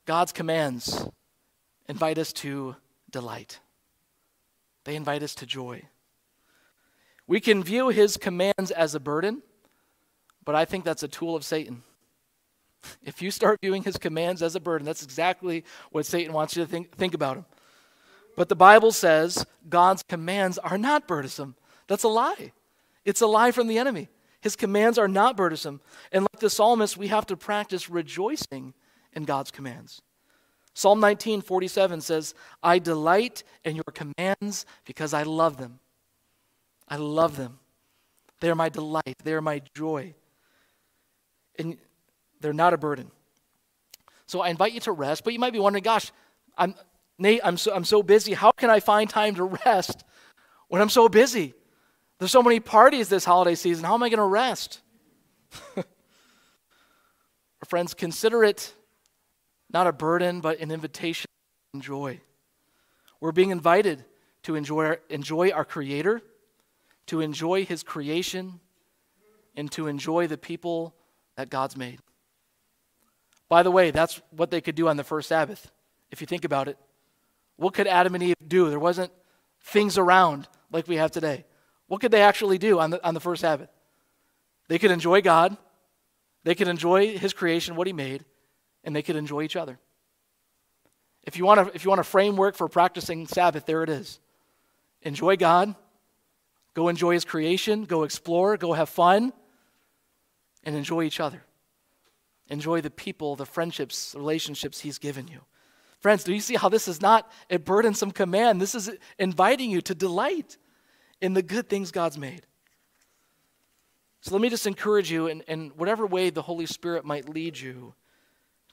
God's 0.07 0.33
commands 0.33 1.09
invite 1.88 2.19
us 2.19 2.33
to 2.35 2.77
delight, 3.11 3.61
they 4.85 4.97
invite 4.97 5.23
us 5.23 5.35
to 5.37 5.47
joy. 5.47 5.83
We 7.27 7.38
can 7.40 7.62
view 7.62 7.90
his 7.90 8.16
commands 8.16 8.73
as 8.75 8.97
a 8.97 9.01
burden, 9.01 9.43
but 10.45 10.57
I 10.57 10.64
think 10.64 10.85
that's 10.85 11.05
a 11.05 11.09
tool 11.09 11.37
of 11.37 11.45
Satan. 11.45 11.85
If 13.05 13.23
you 13.23 13.31
start 13.31 13.61
viewing 13.61 13.83
his 13.83 13.97
commands 13.97 14.43
as 14.43 14.55
a 14.55 14.61
burden, 14.61 14.85
that's 14.85 15.03
exactly 15.03 15.64
what 15.90 16.07
Satan 16.07 16.33
wants 16.33 16.57
you 16.57 16.64
to 16.64 16.71
think, 16.71 16.97
think 16.97 17.14
about 17.14 17.37
him. 17.37 17.45
But 18.37 18.49
the 18.49 18.57
Bible 18.57 18.93
says 18.93 19.45
God's 19.69 20.03
commands 20.03 20.59
are 20.59 20.79
not 20.79 21.07
burdensome. 21.07 21.57
That's 21.88 22.05
a 22.05 22.09
lie. 22.09 22.53
It's 23.05 23.21
a 23.21 23.27
lie 23.27 23.51
from 23.51 23.66
the 23.66 23.79
enemy. 23.79 24.09
His 24.40 24.57
commands 24.57 24.99
are 24.99 25.09
not 25.09 25.37
burdensome. 25.37 25.81
And 26.12 26.23
like 26.23 26.40
the 26.40 26.51
psalmist, 26.51 26.97
we 26.97 27.09
have 27.09 27.27
to 27.27 27.37
practice 27.37 27.90
rejoicing 27.90 28.75
in 29.12 29.25
God's 29.25 29.51
commands. 29.51 30.01
Psalm 30.73 31.01
19, 31.01 31.43
47 31.43 32.01
says, 32.01 32.35
I 32.62 32.79
delight 32.79 33.43
in 33.64 33.77
your 33.77 33.85
commands 33.93 34.64
because 34.87 35.12
I 35.12 35.25
love 35.25 35.57
them. 35.57 35.81
I 36.88 36.97
love 36.97 37.37
them. 37.37 37.59
They 38.40 38.49
are 38.51 38.55
my 38.55 38.69
delight. 38.69 39.16
They 39.23 39.35
are 39.35 39.43
my 39.43 39.61
joy. 39.75 40.14
And 41.59 41.77
they're 42.40 42.53
not 42.53 42.74
a 42.74 42.79
burden. 42.79 43.11
So 44.26 44.40
I 44.40 44.48
invite 44.48 44.72
you 44.72 44.81
to 44.81 44.92
rest, 44.92 45.24
but 45.24 45.33
you 45.33 45.38
might 45.38 45.53
be 45.53 45.59
wondering, 45.59 45.83
gosh, 45.83 46.12
I'm, 46.57 46.74
Nate, 47.18 47.40
I'm 47.42 47.57
so, 47.57 47.74
I'm 47.74 47.85
so 47.85 48.03
busy. 48.03 48.33
How 48.33 48.53
can 48.53 48.70
I 48.70 48.81
find 48.81 49.11
time 49.11 49.35
to 49.37 49.44
rest 49.66 50.05
when 50.68 50.81
I'm 50.81 50.88
so 50.88 51.09
busy? 51.09 51.55
There's 52.18 52.31
so 52.31 52.42
many 52.42 52.61
parties 52.61 53.09
this 53.09 53.24
holiday 53.24 53.55
season. 53.55 53.85
How 53.85 53.94
am 53.94 54.03
I 54.03 54.09
going 54.09 54.18
to 54.18 54.24
rest? 54.24 54.81
Friends, 57.68 57.94
consider 57.94 58.44
it 58.44 58.72
not 59.72 59.87
a 59.87 59.92
burden, 59.92 60.40
but 60.40 60.61
an 60.61 60.70
invitation 60.70 61.26
to 61.72 61.79
enjoy. 61.79 62.20
We're 63.20 63.33
being 63.33 63.50
invited 63.50 64.05
to 64.44 64.55
enjoy, 64.55 64.96
enjoy 65.09 65.50
our 65.50 65.64
Creator, 65.64 66.22
to 67.07 67.20
enjoy 67.20 67.64
His 67.64 67.83
creation, 67.83 68.61
and 69.57 69.70
to 69.72 69.87
enjoy 69.87 70.26
the 70.26 70.38
people 70.38 70.94
that 71.37 71.50
God's 71.50 71.76
made. 71.76 72.00
By 73.51 73.65
the 73.65 73.71
way, 73.71 73.91
that's 73.91 74.23
what 74.31 74.53
they 74.53 74.61
could 74.61 74.77
do 74.77 74.89
on 74.89 74.97
the 74.97 75.05
first 75.05 75.29
Sabbath, 75.29 75.71
if 76.13 76.21
you 76.21 76.27
think 76.27 76.45
about 76.45 76.69
it. 76.69 76.79
What 77.57 77.75
could 77.75 77.89
Adam 77.89 78.15
and 78.15 78.23
Eve 78.23 78.37
do? 78.47 78.71
There 78.71 78.79
wasn't 78.79 79.13
things 79.61 79.99
around 79.99 80.49
like 80.73 80.87
we 80.87 80.97
have 80.97 81.11
today. 81.11 81.45
What 81.89 82.01
could 82.01 82.13
they 82.13 82.23
actually 82.23 82.59
do 82.59 82.79
on 82.79 82.91
the, 82.91 83.05
on 83.07 83.13
the 83.13 83.21
first 83.21 83.41
Sabbath? 83.41 83.69
They 84.69 84.79
could 84.79 84.93
enjoy 84.93 85.21
God, 85.21 85.57
they 86.45 86.55
could 86.55 86.69
enjoy 86.69 87.19
His 87.19 87.33
creation, 87.33 87.75
what 87.75 87.89
He 87.89 87.93
made, 87.93 88.25
and 88.85 88.95
they 88.95 89.03
could 89.03 89.17
enjoy 89.17 89.43
each 89.43 89.57
other. 89.57 89.81
If 91.25 91.37
you 91.37 91.45
want, 91.45 91.59
a, 91.59 91.75
if 91.75 91.85
you 91.85 91.91
want 91.91 92.01
a 92.01 92.05
framework 92.05 92.55
for 92.55 92.69
practicing 92.69 93.27
Sabbath, 93.27 93.67
there 93.67 93.83
it 93.83 93.91
is. 93.91 94.21
Enjoy 95.03 95.37
God, 95.37 95.75
go 96.75 96.87
enjoy 96.87 97.15
His 97.15 97.25
creation, 97.25 97.85
go 97.85 98.05
explore, 98.05 98.57
go 98.57 98.75
have 98.75 98.89
fun, 98.89 99.33
and 100.63 100.77
enjoy 100.77 101.03
each 101.03 101.19
other. 101.19 101.43
Enjoy 102.51 102.81
the 102.81 102.91
people, 102.91 103.37
the 103.37 103.47
friendships, 103.47 104.15
relationships 104.17 104.81
He's 104.81 104.99
given 104.99 105.29
you. 105.29 105.41
Friends, 106.01 106.25
do 106.25 106.33
you 106.33 106.41
see 106.41 106.57
how 106.57 106.69
this 106.69 106.89
is 106.89 107.01
not 107.01 107.31
a 107.49 107.59
burdensome 107.59 108.11
command? 108.11 108.61
This 108.61 108.75
is 108.75 108.91
inviting 109.19 109.71
you 109.71 109.81
to 109.83 109.95
delight 109.95 110.57
in 111.21 111.35
the 111.35 111.43
good 111.43 111.69
things 111.69 111.91
God's 111.91 112.19
made. 112.19 112.47
So 114.23 114.33
let 114.33 114.41
me 114.41 114.51
just 114.51 114.67
encourage 114.67 115.11
you 115.11 115.29
in, 115.29 115.43
in 115.43 115.71
whatever 115.77 116.07
way 116.07 116.31
the 116.31 116.43
Holy 116.43 116.67
Spirit 116.67 117.05
might 117.05 117.29
lead 117.29 117.59
you 117.59 117.95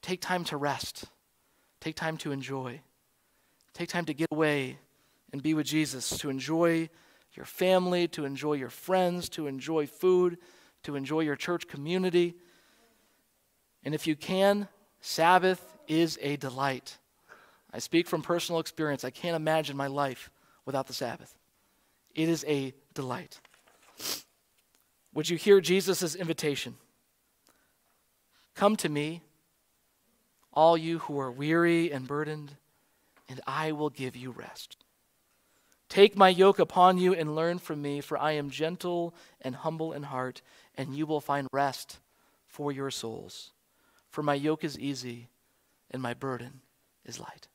Take 0.02 0.22
time 0.22 0.44
to 0.46 0.58
rest. 0.58 1.06
Take 1.80 1.96
time 1.96 2.18
to 2.18 2.32
enjoy. 2.32 2.82
Take 3.74 3.90
time 3.90 4.06
to 4.06 4.14
get 4.14 4.30
away 4.32 4.80
and 5.32 5.44
be 5.44 5.54
with 5.54 5.66
Jesus, 5.66 6.18
to 6.20 6.30
enjoy 6.30 6.90
your 7.34 7.46
family, 7.46 8.08
to 8.10 8.26
enjoy 8.26 8.54
your 8.54 8.70
friends, 8.70 9.30
to 9.30 9.48
enjoy 9.48 9.86
food, 9.86 10.38
to 10.84 10.96
enjoy 10.96 11.22
your 11.22 11.36
church 11.36 11.68
community. 11.68 12.36
And 13.84 13.96
if 13.96 14.08
you 14.08 14.16
can, 14.16 14.68
Sabbath 15.02 15.78
is 15.88 16.18
a 16.22 16.36
delight. 16.36 16.98
I 17.74 17.80
speak 17.80 18.08
from 18.08 18.22
personal 18.22 18.60
experience. 18.60 19.04
I 19.04 19.10
can't 19.10 19.36
imagine 19.36 19.78
my 19.78 19.88
life 19.88 20.30
without 20.66 20.88
the 20.88 20.94
Sabbath. 20.94 21.36
It 22.16 22.30
is 22.30 22.44
a 22.48 22.74
delight. 22.94 23.40
Would 25.14 25.30
you 25.30 25.38
hear 25.38 25.62
Jesus' 25.62 26.16
invitation? 26.16 26.76
Come 28.56 28.76
to 28.78 28.90
me, 28.90 29.22
all 30.52 30.78
you 30.78 31.00
who 31.00 31.20
are 31.20 31.32
weary 31.32 31.92
and 31.92 32.08
burdened, 32.08 32.56
and 33.30 33.40
I 33.46 33.72
will 33.72 33.90
give 33.90 34.16
you 34.16 34.32
rest. 34.32 34.78
Take 35.90 36.18
my 36.18 36.30
yoke 36.30 36.60
upon 36.60 36.98
you 36.98 37.14
and 37.14 37.36
learn 37.36 37.60
from 37.60 37.82
me, 37.82 38.02
for 38.02 38.18
I 38.18 38.34
am 38.34 38.50
gentle 38.50 39.14
and 39.42 39.56
humble 39.56 39.94
in 39.94 40.04
heart, 40.04 40.42
and 40.76 40.96
you 40.96 41.06
will 41.06 41.22
find 41.22 41.48
rest 41.54 42.00
for 42.48 42.72
your 42.72 42.92
souls. 42.92 43.52
For 44.10 44.24
my 44.24 44.34
yoke 44.34 44.64
is 44.64 44.80
easy 44.80 45.30
and 45.92 46.02
my 46.02 46.14
burden 46.14 46.62
is 47.06 47.20
light. 47.20 47.48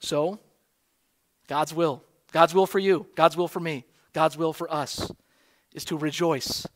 So, 0.00 0.38
God's 1.48 1.74
will, 1.74 2.02
God's 2.32 2.54
will 2.54 2.66
for 2.66 2.78
you, 2.78 3.06
God's 3.14 3.36
will 3.36 3.48
for 3.48 3.60
me, 3.60 3.84
God's 4.12 4.36
will 4.36 4.52
for 4.52 4.72
us 4.72 5.10
is 5.74 5.84
to 5.86 5.96
rejoice 5.96 6.66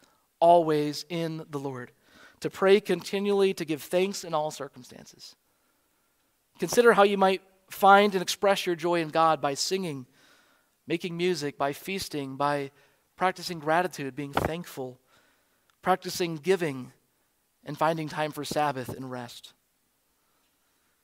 always 0.40 1.04
in 1.08 1.44
the 1.50 1.58
Lord, 1.58 1.92
to 2.40 2.50
pray 2.50 2.80
continually, 2.80 3.54
to 3.54 3.64
give 3.64 3.82
thanks 3.82 4.24
in 4.24 4.34
all 4.34 4.50
circumstances. 4.50 5.36
Consider 6.58 6.92
how 6.92 7.04
you 7.04 7.16
might 7.16 7.42
find 7.70 8.14
and 8.14 8.22
express 8.22 8.66
your 8.66 8.76
joy 8.76 9.00
in 9.00 9.08
God 9.08 9.40
by 9.40 9.54
singing, 9.54 10.06
making 10.86 11.16
music, 11.16 11.56
by 11.56 11.72
feasting, 11.72 12.36
by 12.36 12.70
practicing 13.16 13.58
gratitude, 13.58 14.16
being 14.16 14.32
thankful, 14.32 15.00
practicing 15.80 16.36
giving, 16.36 16.92
and 17.64 17.76
finding 17.78 18.08
time 18.08 18.32
for 18.32 18.44
Sabbath 18.44 18.88
and 18.88 19.10
rest. 19.10 19.52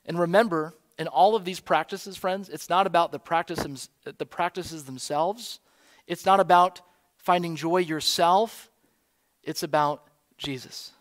And 0.04 0.18
remember, 0.18 0.74
in 0.98 1.06
all 1.06 1.36
of 1.36 1.44
these 1.44 1.60
practices, 1.60 2.16
friends, 2.16 2.48
it's 2.48 2.68
not 2.68 2.86
about 2.86 3.12
the, 3.12 3.18
practice, 3.18 3.88
the 4.04 4.26
practices 4.26 4.84
themselves. 4.84 5.60
It's 6.06 6.26
not 6.26 6.40
about 6.40 6.80
finding 7.16 7.56
joy 7.56 7.78
yourself. 7.78 8.70
It's 9.42 9.62
about 9.62 10.08
Jesus. 10.36 10.92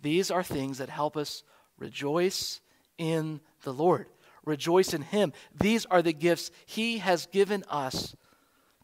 These 0.00 0.30
are 0.30 0.42
things 0.42 0.78
that 0.78 0.88
help 0.88 1.16
us 1.16 1.42
rejoice 1.78 2.60
in 2.96 3.40
the 3.62 3.72
Lord, 3.72 4.06
rejoice 4.44 4.94
in 4.94 5.02
Him. 5.02 5.32
These 5.58 5.86
are 5.86 6.02
the 6.02 6.12
gifts 6.12 6.50
He 6.66 6.98
has 6.98 7.26
given 7.26 7.64
us 7.68 8.14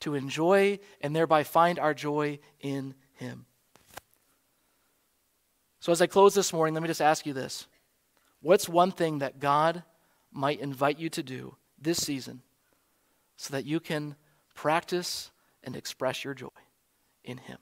to 0.01 0.15
enjoy 0.15 0.81
and 1.01 1.15
thereby 1.15 1.45
find 1.45 1.79
our 1.79 1.95
joy 1.95 2.41
in 2.61 2.95
Him. 3.15 3.47
So, 5.85 5.93
as 5.93 6.01
I 6.01 6.07
close 6.07 6.33
this 6.33 6.55
morning, 6.55 6.73
let 6.73 6.83
me 6.83 6.89
just 6.89 7.03
ask 7.03 7.27
you 7.27 7.35
this 7.35 7.67
What's 8.41 8.71
one 8.71 8.91
thing 8.91 9.19
that 9.19 9.39
God 9.39 9.83
might 10.33 10.61
invite 10.61 10.99
you 10.99 11.11
to 11.11 11.23
do 11.23 11.57
this 11.79 11.99
season 11.99 12.41
so 13.37 13.53
that 13.53 13.67
you 13.67 13.81
can 13.81 14.17
practice 14.55 15.31
and 15.63 15.77
express 15.77 16.25
your 16.25 16.33
joy 16.33 16.49
in 17.23 17.37
Him? 17.37 17.59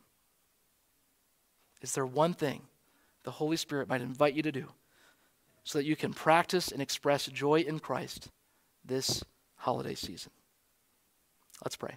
Is 1.81 1.95
there 1.95 2.07
one 2.07 2.33
thing 2.33 2.63
the 3.25 3.33
Holy 3.33 3.57
Spirit 3.57 3.89
might 3.89 4.03
invite 4.03 4.35
you 4.35 4.43
to 4.45 4.53
do 4.53 4.69
so 5.65 5.81
that 5.81 5.85
you 5.85 5.97
can 5.97 6.15
practice 6.15 6.71
and 6.71 6.81
express 6.81 7.27
joy 7.27 7.63
in 7.63 7.81
Christ 7.81 8.31
this 8.85 9.25
holiday 9.57 9.97
season? 9.97 10.31
Let's 11.65 11.75
pray. 11.75 11.97